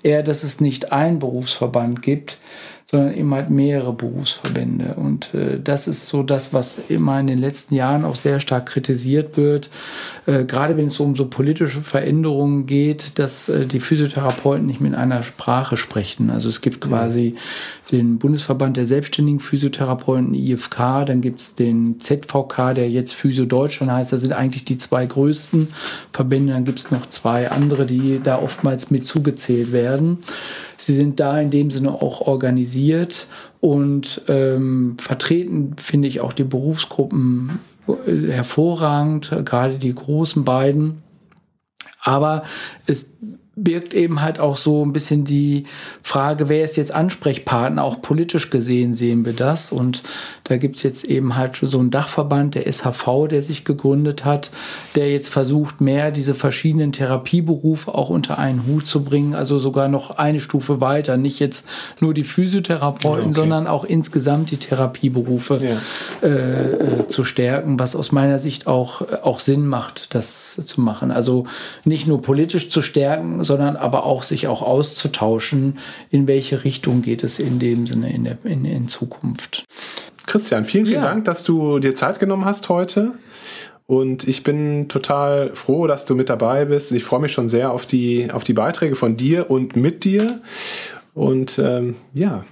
eher, 0.04 0.24
dass 0.24 0.44
es 0.44 0.62
nicht 0.62 0.92
einen 0.92 1.20
Berufsverband 1.20 2.02
gibt, 2.02 2.38
sondern 2.96 3.14
eben 3.14 3.34
halt 3.34 3.50
mehrere 3.50 3.92
Berufsverbände. 3.92 4.94
Und 4.96 5.34
äh, 5.34 5.60
das 5.62 5.88
ist 5.88 6.08
so 6.08 6.24
das, 6.24 6.54
was 6.54 6.80
immer 6.88 7.20
in 7.20 7.28
den 7.28 7.40
letzten 7.40 7.76
Jahren 7.76 8.06
auch 8.06 8.16
sehr 8.16 8.40
stark 8.40 8.68
kritisiert 8.68 9.36
wird. 9.36 9.70
Äh, 10.26 10.46
gerade 10.46 10.78
wenn 10.78 10.88
es 10.88 11.00
um 11.02 11.14
so 11.16 11.26
politische 11.28 11.82
Veränderungen 11.82 12.66
geht, 12.66 13.20
dass 13.20 13.50
äh, 13.50 13.66
die 13.66 13.82
Physiotherapeuten 13.82 14.66
nicht 14.66 14.80
mit 14.80 14.96
einer 14.96 15.24
Sprache 15.24 15.76
sprechen. 15.76 16.30
Also 16.30 16.48
es 16.48 16.62
gibt 16.62 16.80
quasi 16.80 17.36
den 17.92 18.18
Bundesverband 18.18 18.78
der 18.78 18.86
selbstständigen 18.86 19.42
Physiotherapeuten, 19.42 20.34
IFK, 20.34 21.06
dann 21.06 21.22
gibt 21.22 21.40
es 21.40 21.56
den 21.56 22.00
ZVK, 22.00 22.74
der 22.74 22.90
jetzt 22.90 23.14
Physio 23.14 23.46
Deutschland 23.46 23.92
heißt. 23.92 24.14
Das 24.14 24.22
sind 24.22 24.32
eigentlich 24.32 24.66
die 24.66 24.78
zwei 24.78 25.06
größten 25.06 25.68
Verbände. 26.14 26.54
Dann 26.54 26.64
gibt 26.64 26.80
es 26.80 26.92
noch 26.92 27.10
zwei 27.10 27.52
andere, 27.52 27.86
die 27.86 28.22
da 28.24 28.42
oftmals 28.42 28.90
mit 28.90 29.06
zugezählt 29.06 29.72
werden. 29.72 30.20
Sie 30.78 30.94
sind 30.94 31.20
da 31.20 31.40
in 31.40 31.52
dem 31.52 31.72
Sinne 31.72 31.94
auch 31.94 32.22
organisiert 32.22 33.28
und 33.62 34.22
ähm, 34.28 34.98
vertreten, 35.00 35.76
finde 35.78 36.08
ich, 36.08 36.22
auch 36.22 36.34
die 36.34 36.44
Berufsgruppen 36.44 37.60
äh, 37.88 38.32
hervorragend, 38.32 39.32
gerade 39.46 39.76
die 39.76 39.94
großen 39.94 40.44
beiden. 40.44 41.04
Aber 42.02 42.44
es 42.86 43.10
birgt 43.58 43.94
eben 43.94 44.22
halt 44.22 44.40
auch 44.40 44.58
so 44.58 44.86
ein 44.86 44.92
bisschen 44.92 45.24
die 45.24 45.64
Frage, 46.04 46.50
wer 46.50 46.64
ist 46.64 46.76
jetzt 46.76 46.94
Ansprechpartner? 46.94 47.84
Auch 47.84 48.02
politisch 48.02 48.50
gesehen 48.50 48.94
sehen 48.94 49.24
wir 49.24 49.32
das. 49.32 49.72
Und 49.72 50.04
da 50.44 50.58
gibt's 50.58 50.84
jetzt 50.84 51.06
eben 51.06 51.38
halt 51.38 51.56
schon 51.56 51.70
so 51.70 51.80
einen 51.80 51.90
Dachverband, 51.90 52.56
der 52.56 52.72
SHV, 52.72 53.28
der 53.30 53.42
sich 53.42 53.64
gegründet 53.64 54.26
hat, 54.26 54.52
der 54.96 55.10
jetzt 55.10 55.30
versucht, 55.30 55.80
mehr 55.80 56.12
diese 56.12 56.36
verschiedenen 56.36 56.92
Therapieberufe 56.92 57.96
auch 57.96 58.10
unter 58.10 58.38
einen 58.38 58.68
Hut 58.68 58.88
zu 58.88 59.04
bringen. 59.04 59.34
Also 59.36 59.58
sogar 59.58 59.88
noch 59.88 60.12
eine 60.12 60.42
Stufe 60.42 60.82
weiter. 60.82 61.16
Nicht 61.16 61.40
jetzt 61.40 61.66
nur 62.02 62.14
die 62.14 62.26
Physiotherapeuten, 62.26 63.28
okay. 63.28 63.34
sondern 63.34 63.68
auch 63.68 63.86
insgesamt 63.86 64.52
die 64.52 64.58
Therapieberufe 64.58 65.60
ja. 65.62 66.28
äh, 66.28 66.72
äh, 66.74 67.08
zu 67.08 67.24
stärken, 67.24 67.80
was 67.80 67.96
aus 67.96 68.12
meiner 68.12 68.40
Sicht 68.40 68.68
auch, 68.68 69.02
auch 69.24 69.40
Sinn 69.40 69.66
macht, 69.66 70.14
das 70.14 70.62
zu 70.66 70.82
machen. 70.82 71.12
Also 71.12 71.46
nicht 71.86 72.06
nur 72.06 72.22
politisch 72.22 72.70
zu 72.70 72.82
stärken, 72.82 73.45
sondern 73.46 73.76
aber 73.76 74.06
auch 74.06 74.24
sich 74.24 74.48
auch 74.48 74.62
auszutauschen, 74.62 75.80
in 76.10 76.28
welche 76.28 76.64
Richtung 76.64 77.02
geht 77.02 77.24
es 77.24 77.40
in 77.40 77.60
dem 77.60 77.88
Sinne 77.88 78.14
in, 78.14 78.24
der, 78.26 78.38
in, 78.44 78.66
in 78.66 78.88
Zukunft. 78.88 79.64
Christian, 80.26 80.66
vielen, 80.66 80.86
vielen 80.86 81.04
ja. 81.04 81.08
Dank, 81.08 81.26
dass 81.26 81.44
du 81.44 81.80
dir 81.80 81.96
Zeit 81.96 82.20
genommen 82.20 82.46
hast 82.46 82.70
heute. 82.70 83.14
Und 83.88 84.28
ich 84.28 84.44
bin 84.44 84.88
total 84.88 85.52
froh, 85.54 85.86
dass 85.86 86.06
du 86.06 86.16
mit 86.16 86.30
dabei 86.30 86.66
bist. 86.66 86.92
Ich 86.92 87.04
freue 87.04 87.20
mich 87.20 87.34
schon 87.34 87.50
sehr 87.50 87.72
auf 87.72 87.86
die, 87.86 88.32
auf 88.32 88.44
die 88.44 88.54
Beiträge 88.54 88.96
von 88.96 89.16
dir 89.16 89.52
und 89.52 89.76
mit 89.76 90.04
dir. 90.04 90.42
Und 91.14 91.60
ähm, 91.60 91.96
ja, 92.14 92.44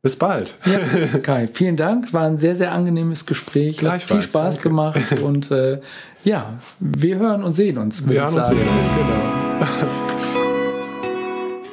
bis 0.00 0.16
bald. 0.16 0.54
Ja, 0.64 1.18
Kai, 1.22 1.46
vielen 1.46 1.76
Dank. 1.76 2.12
War 2.14 2.24
ein 2.24 2.38
sehr, 2.38 2.54
sehr 2.54 2.72
angenehmes 2.72 3.26
Gespräch. 3.26 3.82
Hat 3.82 4.02
viel 4.02 4.22
Spaß 4.22 4.56
danke. 4.56 4.68
gemacht. 4.68 5.00
Und 5.22 5.50
äh, 5.50 5.80
ja, 6.24 6.58
wir 6.80 7.18
hören 7.18 7.42
und 7.44 7.54
sehen 7.54 7.78
uns. 7.78 8.06
Wir 8.06 8.22
hören 8.22 8.34
und 8.34 8.46
sehen 8.46 8.68
uns, 8.68 8.88
genau. 8.96 10.08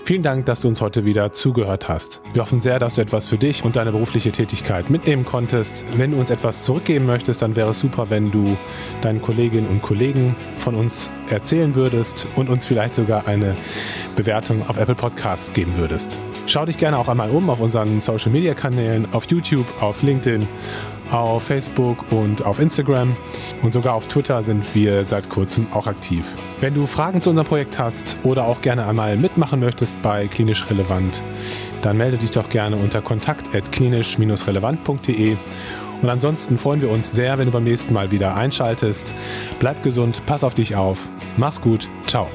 Vielen 0.06 0.22
Dank, 0.22 0.46
dass 0.46 0.62
du 0.62 0.68
uns 0.68 0.82
heute 0.82 1.04
wieder 1.04 1.32
zugehört 1.32 1.90
hast. 1.90 2.22
Wir 2.32 2.44
hoffen 2.44 2.62
sehr, 2.62 2.78
dass 2.78 2.94
du 2.94 3.02
etwas 3.02 3.26
für 3.26 3.40
dich 3.40 3.64
und 3.64 3.76
deine 3.76 3.92
berufliche 3.92 4.32
Tätigkeit 4.32 4.92
mitnehmen 4.92 5.26
konntest. 5.26 5.84
Wenn 5.98 6.12
du 6.12 6.20
uns 6.20 6.30
etwas 6.30 6.64
zurückgeben 6.64 7.08
möchtest, 7.08 7.42
dann 7.42 7.56
wäre 7.56 7.72
es 7.72 7.80
super, 7.80 8.12
wenn 8.12 8.30
du 8.30 8.56
deinen 9.02 9.20
Kolleginnen 9.20 9.66
und 9.66 9.82
Kollegen 9.82 10.36
von 10.60 10.76
uns 10.76 11.10
erzählen 11.28 11.74
würdest 11.74 12.28
und 12.36 12.50
uns 12.50 12.68
vielleicht 12.68 12.94
sogar 12.94 13.28
eine 13.28 13.56
Bewertung 14.16 14.70
auf 14.70 14.78
Apple 14.78 14.94
Podcasts 14.94 15.54
geben 15.54 15.76
würdest. 15.76 16.20
Schau 16.48 16.66
dich 16.66 16.78
gerne 16.78 16.98
auch 16.98 17.08
einmal 17.08 17.32
um 17.32 17.50
auf 17.50 17.60
unseren 17.60 18.02
Social 18.02 18.32
Media 18.32 18.54
Kanälen, 18.54 19.12
auf 19.14 19.26
YouTube, 19.26 19.66
auf 19.82 20.04
LinkedIn 20.04 20.48
auf 21.10 21.44
Facebook 21.44 22.12
und 22.12 22.46
auf 22.46 22.60
Instagram 22.60 23.16
und 23.62 23.74
sogar 23.74 23.94
auf 23.94 24.08
Twitter 24.08 24.42
sind 24.44 24.76
wir 24.76 25.08
seit 25.08 25.30
kurzem 25.30 25.68
auch 25.72 25.88
aktiv. 25.88 26.28
Wenn 26.60 26.74
du 26.74 26.86
Fragen 26.88 27.22
zu 27.22 27.30
unserem 27.30 27.48
Projekt 27.48 27.80
hast 27.80 28.18
oder 28.24 28.46
auch 28.46 28.62
gerne 28.62 28.88
einmal 28.88 29.18
mitmachen 29.18 29.60
möchtest 29.60 30.02
bei 30.02 30.28
Klinisch 30.28 30.70
Relevant, 30.70 31.22
dann 31.82 31.98
melde 31.98 32.18
dich 32.18 32.32
doch 32.32 32.48
gerne 32.50 32.78
unter 32.78 33.02
kontakt.klinisch-relevant.de 33.02 35.36
und 36.02 36.10
ansonsten 36.10 36.58
freuen 36.58 36.82
wir 36.82 36.90
uns 36.90 37.12
sehr, 37.12 37.38
wenn 37.38 37.46
du 37.46 37.52
beim 37.52 37.64
nächsten 37.64 37.94
Mal 37.94 38.10
wieder 38.12 38.36
einschaltest. 38.36 39.16
Bleib 39.60 39.84
gesund, 39.84 40.24
pass 40.26 40.44
auf 40.44 40.56
dich 40.56 40.76
auf, 40.76 41.10
mach's 41.38 41.62
gut, 41.62 41.88
ciao. 42.06 42.28